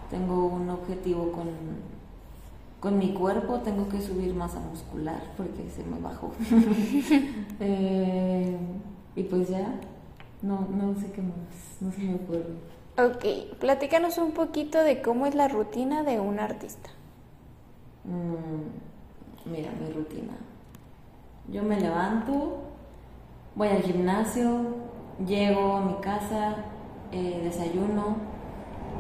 [0.10, 1.50] tengo un objetivo con,
[2.80, 6.32] con mi cuerpo, tengo que subir masa muscular porque se me bajó.
[7.62, 8.58] Eh,
[9.18, 9.76] y pues ya,
[10.42, 11.36] no, no sé qué más,
[11.82, 12.46] no se me ocurre.
[13.02, 13.24] Ok,
[13.60, 16.90] platícanos un poquito de cómo es la rutina de un artista.
[18.04, 20.34] Mm, mira, mi rutina.
[21.48, 22.58] Yo me levanto,
[23.56, 24.76] voy al gimnasio,
[25.26, 26.58] llego a mi casa,
[27.14, 28.18] eh, desayuno,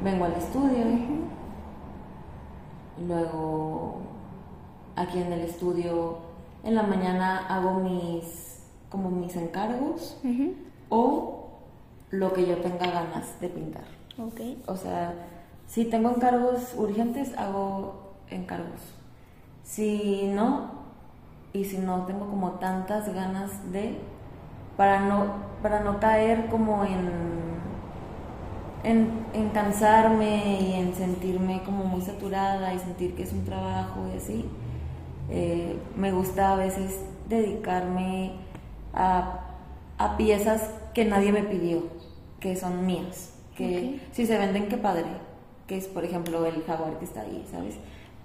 [0.01, 0.85] vengo al estudio,
[3.05, 3.97] luego
[4.95, 6.19] aquí en el estudio
[6.63, 10.17] en la mañana hago mis como mis encargos
[10.89, 11.38] o
[12.11, 13.83] lo que yo tenga ganas de pintar.
[14.67, 15.13] O sea,
[15.67, 18.81] si tengo encargos urgentes, hago encargos.
[19.63, 20.71] Si no,
[21.53, 23.97] y si no tengo como tantas ganas de,
[24.77, 27.09] para no, para no caer como en,
[28.83, 34.07] en, en cansarme y en sentirme como muy saturada y sentir que es un trabajo
[34.13, 34.45] y así,
[35.29, 38.33] eh, me gusta a veces dedicarme
[38.93, 39.41] a,
[39.97, 41.83] a piezas que nadie me pidió,
[42.39, 45.05] que son mías, que si se venden, qué padre,
[45.67, 47.75] que es por ejemplo el jaguar que está ahí, ¿sabes?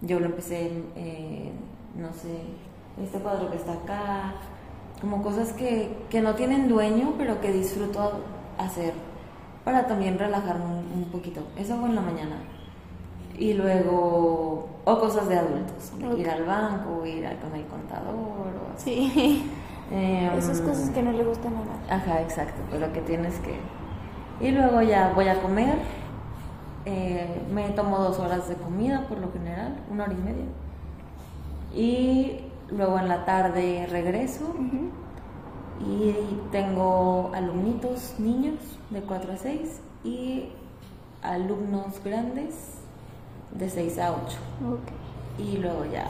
[0.00, 1.52] Yo lo empecé, eh,
[1.96, 2.38] no sé,
[3.02, 4.34] este cuadro que está acá,
[5.00, 8.20] como cosas que, que no tienen dueño, pero que disfruto
[8.58, 8.94] hacer
[9.64, 11.42] para también relajarme un, un poquito.
[11.56, 12.36] Eso hago en la mañana.
[13.36, 19.10] Y luego, o cosas de adultos, ir al banco, ir con el contador o así.
[19.12, 19.50] Sí.
[19.90, 21.90] Em, Esas cosas que no le gustan a nadie.
[21.90, 23.58] Ajá, exacto, pero que tienes que,
[24.40, 25.76] Y luego ya voy a comer.
[26.86, 30.44] Eh, me tomo dos horas de comida por lo general, una hora y media.
[31.74, 34.54] Y luego en la tarde regreso.
[35.80, 36.14] Y
[36.52, 38.58] tengo alumnitos, niños
[38.90, 40.50] de 4 a 6 y
[41.22, 42.54] alumnos grandes
[43.52, 44.38] de 6 a 8.
[45.38, 46.06] Y luego ya,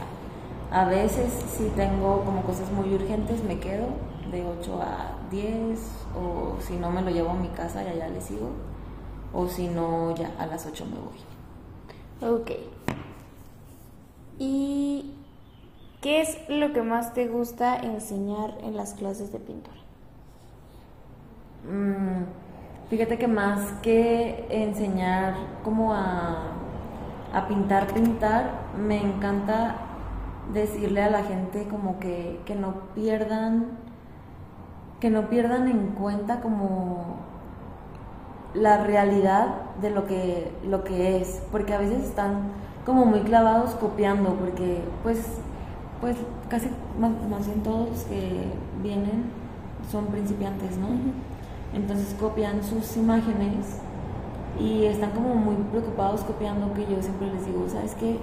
[0.71, 3.87] a veces si tengo como cosas muy urgentes me quedo
[4.31, 5.79] de 8 a 10
[6.17, 8.49] o si no me lo llevo a mi casa y allá le sigo
[9.33, 12.35] o si no ya a las 8 me voy.
[12.35, 12.51] Ok.
[14.39, 15.13] ¿Y
[16.01, 19.75] qué es lo que más te gusta enseñar en las clases de pintura?
[21.69, 22.23] Mm,
[22.89, 26.51] fíjate que más que enseñar como a,
[27.33, 29.75] a pintar, pintar, me encanta
[30.53, 33.84] decirle a la gente como que, que no pierdan
[35.05, 37.17] que no pierdan en cuenta como
[38.55, 39.49] la realidad
[39.79, 42.49] de lo que, lo que es, porque a veces están
[42.87, 45.19] como muy clavados copiando, porque pues,
[46.01, 46.17] pues
[46.49, 48.45] casi más, bien todos los que
[48.81, 49.25] vienen
[49.91, 50.87] son principiantes, ¿no?
[51.75, 53.77] Entonces copian sus imágenes
[54.59, 58.17] y están como muy preocupados copiando que yo siempre les digo, ¿sabes qué?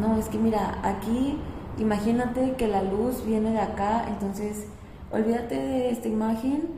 [0.00, 1.40] No, es que mira, aquí
[1.78, 4.68] imagínate que la luz viene de acá, entonces
[5.12, 6.70] olvídate de esta imagen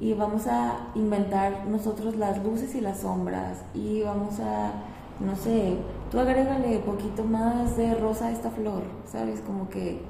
[0.00, 4.72] y vamos a inventar nosotros las luces y las sombras y vamos a,
[5.20, 5.76] no sé,
[6.10, 9.40] tú agrégale poquito más de rosa a esta flor, ¿sabes?
[9.40, 10.00] Como que...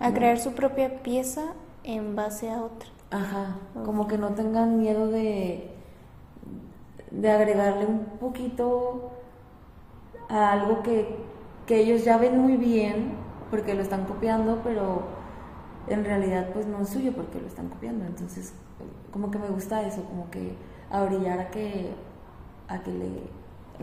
[0.00, 1.54] A crear su propia pieza
[1.84, 2.88] en base a otra.
[3.10, 5.70] Ajá, como que no tengan miedo de,
[7.10, 9.10] de agregarle un poquito
[10.28, 11.16] a algo que,
[11.66, 13.12] que ellos ya ven muy bien
[13.50, 15.02] porque lo están copiando, pero
[15.88, 18.04] en realidad pues no es suyo porque lo están copiando.
[18.04, 18.52] Entonces,
[19.12, 20.54] como que me gusta eso, como que
[20.90, 21.90] a brillar a que,
[22.68, 23.10] a que le,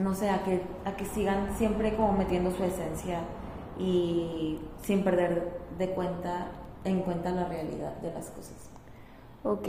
[0.02, 3.22] no sé, a que, a que sigan siempre como metiendo su esencia
[3.78, 6.48] y sin perder de cuenta,
[6.84, 8.70] en cuenta la realidad de las cosas.
[9.44, 9.68] Ok.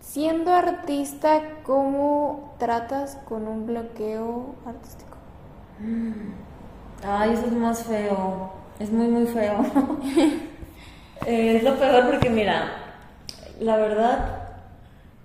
[0.00, 5.16] Siendo artista, ¿cómo tratas con un bloqueo artístico?
[7.06, 8.50] Ay, eso es más feo.
[8.78, 9.58] Es muy, muy feo.
[11.26, 12.70] Eh, es lo peor porque mira,
[13.60, 14.38] la verdad,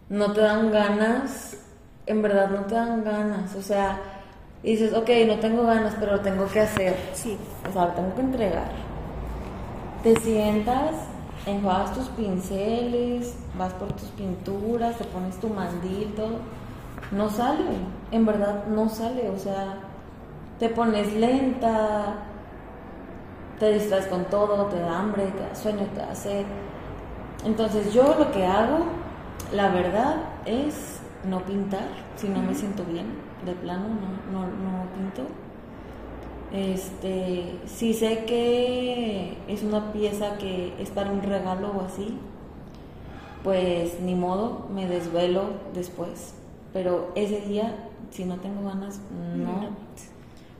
[0.09, 1.57] no te dan ganas,
[2.05, 3.99] en verdad no te dan ganas, o sea,
[4.63, 6.95] dices, ok, no tengo ganas, pero lo tengo que hacer.
[7.13, 7.37] Sí.
[7.69, 8.71] O sea, lo tengo que entregar.
[10.03, 10.91] Te sientas,
[11.45, 16.39] enjuagas tus pinceles, vas por tus pinturas, te pones tu mandito.
[17.11, 17.63] No sale,
[18.11, 19.75] en verdad no sale, o sea,
[20.59, 22.15] te pones lenta,
[23.59, 26.45] te distraes con todo, te da hambre, te da sueño, te da sed.
[27.45, 28.85] Entonces yo lo que hago,
[29.53, 30.99] la verdad, es
[31.29, 33.07] no pintar si no me siento bien,
[33.45, 35.23] de plano no, no, no pinto.
[36.51, 42.17] Este, si sé que es una pieza que es para un regalo o así,
[43.43, 45.43] pues ni modo, me desvelo
[45.73, 46.35] después.
[46.71, 47.75] Pero ese día,
[48.11, 49.01] si no tengo ganas,
[49.35, 49.69] no.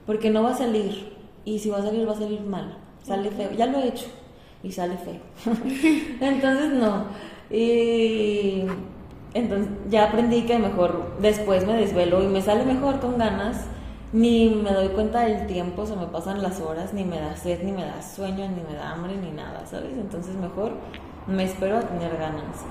[0.06, 1.14] Porque no va a salir.
[1.44, 3.52] Y si va a salir, va a salir mal sale feo.
[3.52, 4.06] Ya lo he hecho
[4.62, 5.20] y sale feo.
[6.20, 7.04] entonces no.
[7.50, 8.64] Y
[9.34, 13.66] entonces ya aprendí que mejor después me desvelo y me sale mejor con ganas.
[14.12, 17.64] Ni me doy cuenta del tiempo, se me pasan las horas, ni me da sed,
[17.64, 19.98] ni me da sueño, ni me da hambre, ni nada, ¿sabes?
[19.98, 20.70] Entonces mejor
[21.26, 22.64] me espero a tener ganas.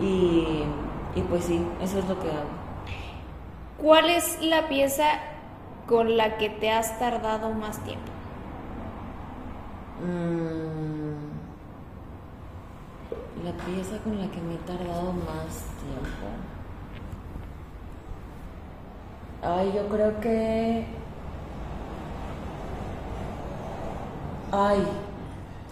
[0.00, 0.64] Y,
[1.14, 2.50] y pues sí, eso es lo que hago.
[3.80, 5.04] ¿Cuál es la pieza
[5.86, 8.10] con la que te has tardado más tiempo?
[10.02, 11.12] Mm,
[13.44, 16.26] la pieza con la que me he tardado más tiempo.
[19.42, 20.86] Ay, yo creo que...
[24.50, 24.84] Ay,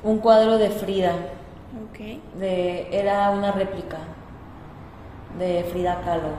[0.04, 1.14] un cuadro de Frida.
[1.90, 2.22] Okay.
[2.38, 3.98] De, era una réplica
[5.38, 6.30] de Frida Kahlo.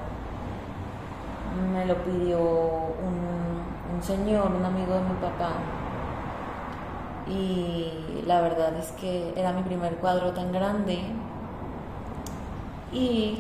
[1.74, 5.81] Me lo pidió un, un señor, un amigo de mi papá
[7.32, 11.00] y la verdad es que era mi primer cuadro tan grande
[12.94, 13.38] y,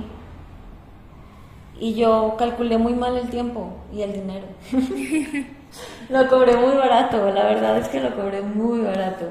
[1.79, 4.45] y yo calculé muy mal el tiempo y el dinero.
[6.09, 9.25] lo cobré muy barato, la verdad es que lo cobré muy barato.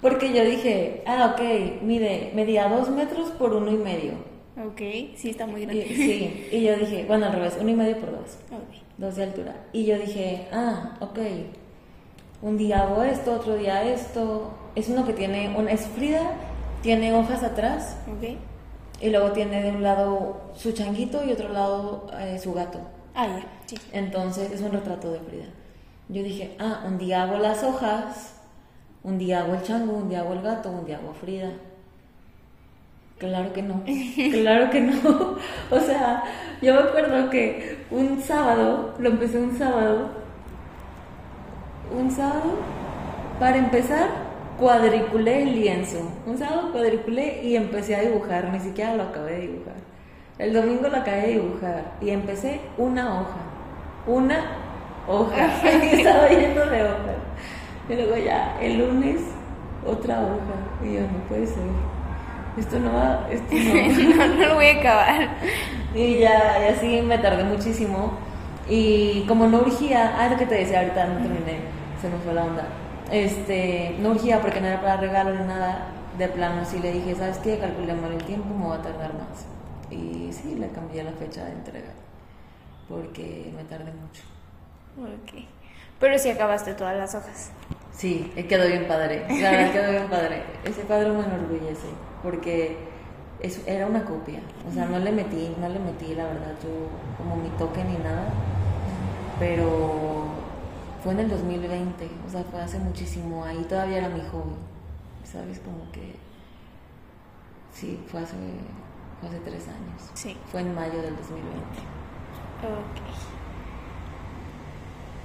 [0.00, 4.12] Porque yo dije, ah, ok, mide, medía dos metros por uno y medio.
[4.58, 4.80] Ok,
[5.16, 5.86] sí, está muy grande.
[5.86, 8.38] Y, sí, y yo dije, bueno, al revés, uno y medio por dos.
[8.98, 9.54] Dos de altura.
[9.72, 11.18] Y yo dije, ah, ok,
[12.42, 14.50] un día hago esto, otro día esto.
[14.74, 16.32] Es uno que tiene, una es Frida,
[16.82, 17.96] tiene hojas atrás.
[18.16, 18.38] Okay.
[19.00, 22.80] Y luego tiene de un lado su changuito y otro lado eh, su gato.
[23.14, 23.76] Ah, ya, sí.
[23.92, 25.46] Entonces es un retrato de Frida.
[26.08, 28.34] Yo dije, ah, un día hago las hojas,
[29.02, 31.52] un día hago el chango, un día hago el gato, un día hago Frida.
[33.18, 33.82] Claro que no,
[34.32, 35.36] claro que no.
[35.70, 36.22] O sea,
[36.62, 40.10] yo me acuerdo que un sábado, lo empecé un sábado,
[41.90, 42.58] un sábado,
[43.38, 44.08] para empezar,
[44.58, 45.98] cuadriculé el lienzo.
[46.26, 49.74] Un sábado cuadriculé y empecé a dibujar, ni siquiera lo acabé de dibujar.
[50.38, 53.40] El domingo lo acabé de dibujar y empecé una hoja,
[54.06, 54.44] una
[55.08, 55.46] hoja,
[55.82, 57.16] estaba lleno de hojas.
[57.88, 59.20] Y luego ya, el lunes,
[59.86, 60.84] otra hoja.
[60.84, 61.62] Y yo, no puede ser.
[62.56, 64.16] Esto no va, esto no.
[64.26, 65.28] no, no lo voy a acabar.
[65.94, 68.12] Y ya, y así me tardé muchísimo.
[68.68, 71.60] Y como no urgía, ah, lo que te decía ahorita, no terminé,
[72.00, 72.66] se me fue la onda.
[73.10, 75.88] Este, no urgía porque no era para regalo ni nada.
[76.18, 77.58] De plano, sí le dije, ¿sabes qué?
[77.58, 79.44] Calculé mal el tiempo, me va a tardar más.
[79.90, 81.90] Y sí, le cambié la fecha de entrega
[82.88, 84.22] porque me tardé mucho.
[84.98, 85.44] Ok.
[85.98, 87.50] Pero sí acabaste todas las hojas.
[87.92, 89.26] Sí, eh, quedó bien padre.
[89.40, 90.42] La verdad quedó bien padre.
[90.64, 91.88] Ese cuadro me enorgullece
[92.22, 92.76] porque
[93.40, 94.40] es, era una copia.
[94.68, 97.96] O sea, no le metí, no le metí, la verdad, yo como mi toque ni
[97.98, 98.28] nada.
[99.38, 100.26] Pero
[101.06, 103.44] fue en el 2020, o sea, fue hace muchísimo.
[103.44, 104.56] Ahí todavía era mi hobby.
[105.22, 105.60] ¿Sabes?
[105.60, 106.16] Como que.
[107.72, 108.34] Sí, fue hace,
[109.20, 110.10] fue hace tres años.
[110.14, 110.36] Sí.
[110.50, 111.60] Fue en mayo del 2020.
[112.64, 113.06] Ok.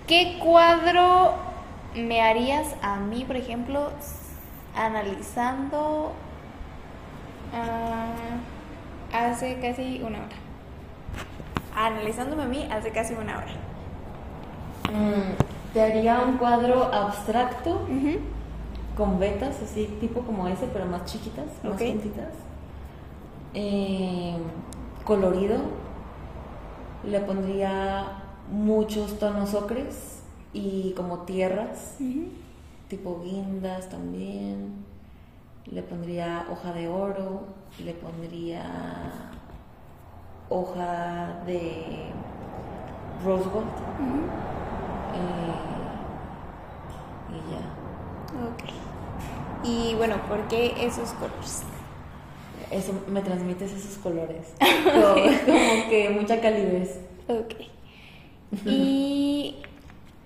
[0.05, 1.33] ¿Qué cuadro
[1.95, 3.89] me harías a mí, por ejemplo,
[4.75, 6.11] analizando
[7.55, 8.13] ah,
[9.13, 10.35] hace casi una hora?
[11.75, 13.53] Analizándome a mí hace casi una hora.
[14.91, 17.81] Mm, te haría un cuadro abstracto
[18.97, 21.79] con vetas, así tipo como ese, pero más chiquitas, más Ok.
[21.79, 22.33] juntitas.
[23.53, 24.35] Eh,
[25.05, 25.57] colorido.
[27.03, 28.05] Le pondría
[28.51, 30.21] muchos tonos ocres
[30.53, 31.97] y como tierras,
[32.89, 34.85] tipo guindas también.
[35.65, 37.41] Le pondría hoja de oro,
[37.83, 38.63] le pondría
[40.49, 42.11] hoja de
[43.23, 43.65] rose gold.
[45.13, 45.53] Eh,
[47.29, 47.61] y ya.
[48.47, 48.63] Ok.
[49.63, 51.63] Y bueno, ¿por qué esos colores?
[52.71, 54.53] Eso me transmites esos colores.
[54.83, 55.13] como,
[55.45, 56.99] como que mucha calidez.
[57.27, 57.53] Ok.
[58.65, 59.55] Y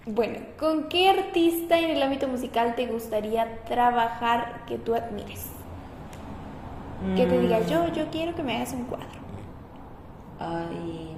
[0.06, 5.48] bueno, ¿con qué artista en el ámbito musical te gustaría trabajar que tú admires?
[7.16, 9.08] Que te diga, Mm, yo, yo quiero que me hagas un cuadro.
[10.40, 11.16] Ay,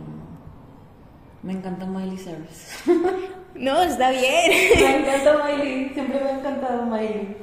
[1.43, 2.85] me encanta Miley Cyrus.
[3.55, 4.51] No, está bien.
[4.79, 7.35] me encanta Miley, siempre me ha encantado Miley.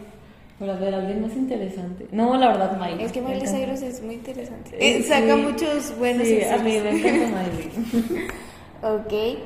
[0.61, 2.07] Pero a ver, alguien más interesante.
[2.13, 3.05] No, la verdad, Miley.
[3.05, 3.49] Es que Miley.
[3.49, 4.71] Cyrus es muy interesante.
[4.77, 8.29] Eh, Eh, saca muchos buenos Sí, a mí me encanta Miley.
[8.83, 9.39] Ok,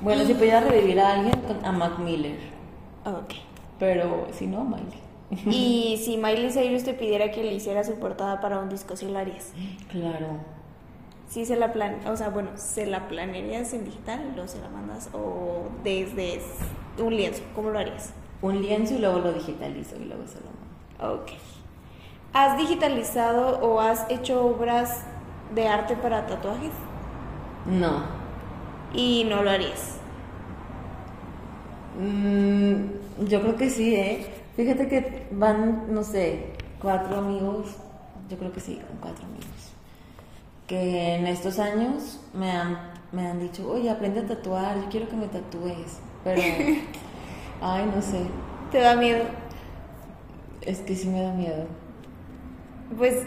[0.00, 2.38] bueno, si pudiera revivir a alguien, a Mac Miller.
[3.04, 3.34] ok.
[3.78, 5.54] Pero si no, a Miley.
[5.54, 9.06] Y si Miley Cyrus te pidiera que le hiciera su portada para un disco, ¿sí
[9.06, 9.52] lo harías?
[9.90, 10.38] Claro.
[11.28, 14.68] Sí se la plan, o sea, bueno, ¿se la planearías en digital o se la
[14.68, 16.40] mandas o desde
[16.98, 17.42] un lienzo?
[17.54, 18.12] ¿Cómo lo harías?
[18.42, 21.22] Un lienzo y luego lo digitalizo y luego se lo mando.
[21.22, 21.30] Ok.
[22.32, 25.04] ¿Has digitalizado o has hecho obras
[25.54, 26.72] de arte para tatuajes?
[27.66, 28.02] No.
[28.92, 29.98] Y no lo harías.
[31.98, 34.26] Mm, yo creo que sí, ¿eh?
[34.56, 37.76] Fíjate que van, no sé, cuatro amigos,
[38.28, 39.46] yo creo que sí, con cuatro amigos,
[40.66, 42.78] que en estos años me han,
[43.12, 46.40] me han dicho, oye, aprende a tatuar, yo quiero que me tatúes, pero,
[47.60, 48.20] ay, no sé,
[48.72, 49.24] ¿Te da miedo?
[50.62, 51.66] es que sí me da miedo.
[52.96, 53.22] Pues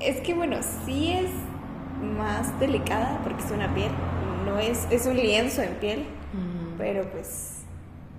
[0.00, 1.30] es que bueno, sí es
[2.18, 3.90] más delicada porque es una piel,
[4.44, 6.78] no es, es un lienzo en piel, Mm.
[6.78, 7.58] pero pues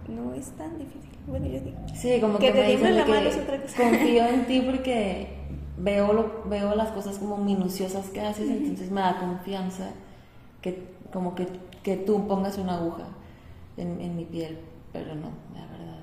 [0.08, 1.10] no es tan difícil.
[1.26, 1.78] Bueno, yo digo.
[1.96, 3.78] Sí, como Que que, te me dicen la de mano que es otra cosa.
[3.82, 5.28] confío en ti porque
[5.78, 9.92] veo, lo, veo las cosas como minuciosas que haces, entonces me da confianza
[10.62, 11.48] que como que,
[11.84, 13.04] que tú pongas una aguja
[13.78, 14.60] en, en mi piel,
[14.92, 15.94] pero no, la verdad.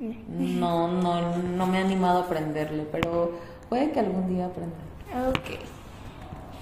[0.28, 3.32] No, no, no me he animado a aprenderle, pero
[3.68, 4.76] puede que algún día aprenda.
[5.28, 5.58] Ok.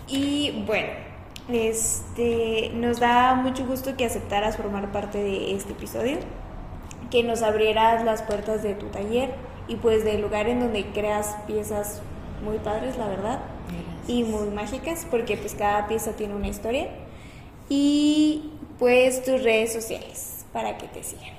[0.08, 0.88] Y bueno,
[1.48, 6.18] este nos da mucho gusto que aceptaras formar parte de este episodio,
[7.10, 9.34] que nos abrieras las puertas de tu taller
[9.68, 12.00] y pues del lugar en donde creas piezas
[12.42, 13.40] muy padres, la verdad,
[14.06, 16.88] y muy mágicas, porque pues cada pieza tiene una historia.
[17.68, 21.34] Y pues tus redes sociales para que te sigan.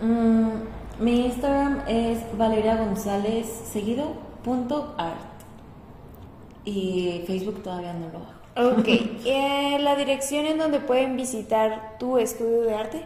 [0.00, 4.14] Mm, mi Instagram es Valeria González seguido
[4.44, 5.32] punto art.
[6.66, 8.34] y Facebook todavía no lo hago.
[8.56, 8.86] Ok,
[9.26, 13.04] eh, ¿la dirección en donde pueden visitar tu estudio de arte?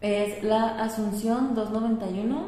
[0.00, 2.46] Es la Asunción 291,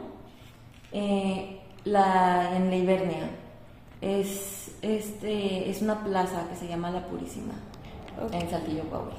[0.92, 3.30] eh, la, en la Ibernia.
[4.00, 7.54] Es, este, es una plaza que se llama La Purísima,
[8.24, 8.32] Ok.
[8.34, 9.16] en Saltillo, Coahuila.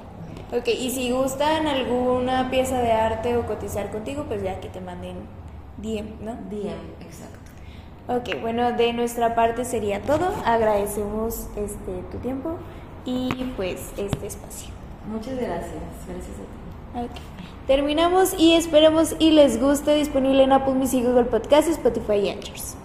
[0.57, 4.79] Ok, y si gustan alguna pieza de arte o cotizar contigo, pues ya que te
[4.81, 5.17] manden
[5.77, 6.33] DM, ¿no?
[6.49, 7.39] DM, exacto.
[8.07, 10.33] Ok, bueno, de nuestra parte sería todo.
[10.45, 12.55] Agradecemos este tu tiempo
[13.05, 14.69] y pues este espacio.
[15.11, 15.73] Muchas gracias,
[16.07, 17.05] gracias a ti.
[17.05, 17.11] Ok.
[17.67, 22.75] Terminamos y esperemos y les guste disponible en Apple Music, Google Podcast, Spotify y Anchors.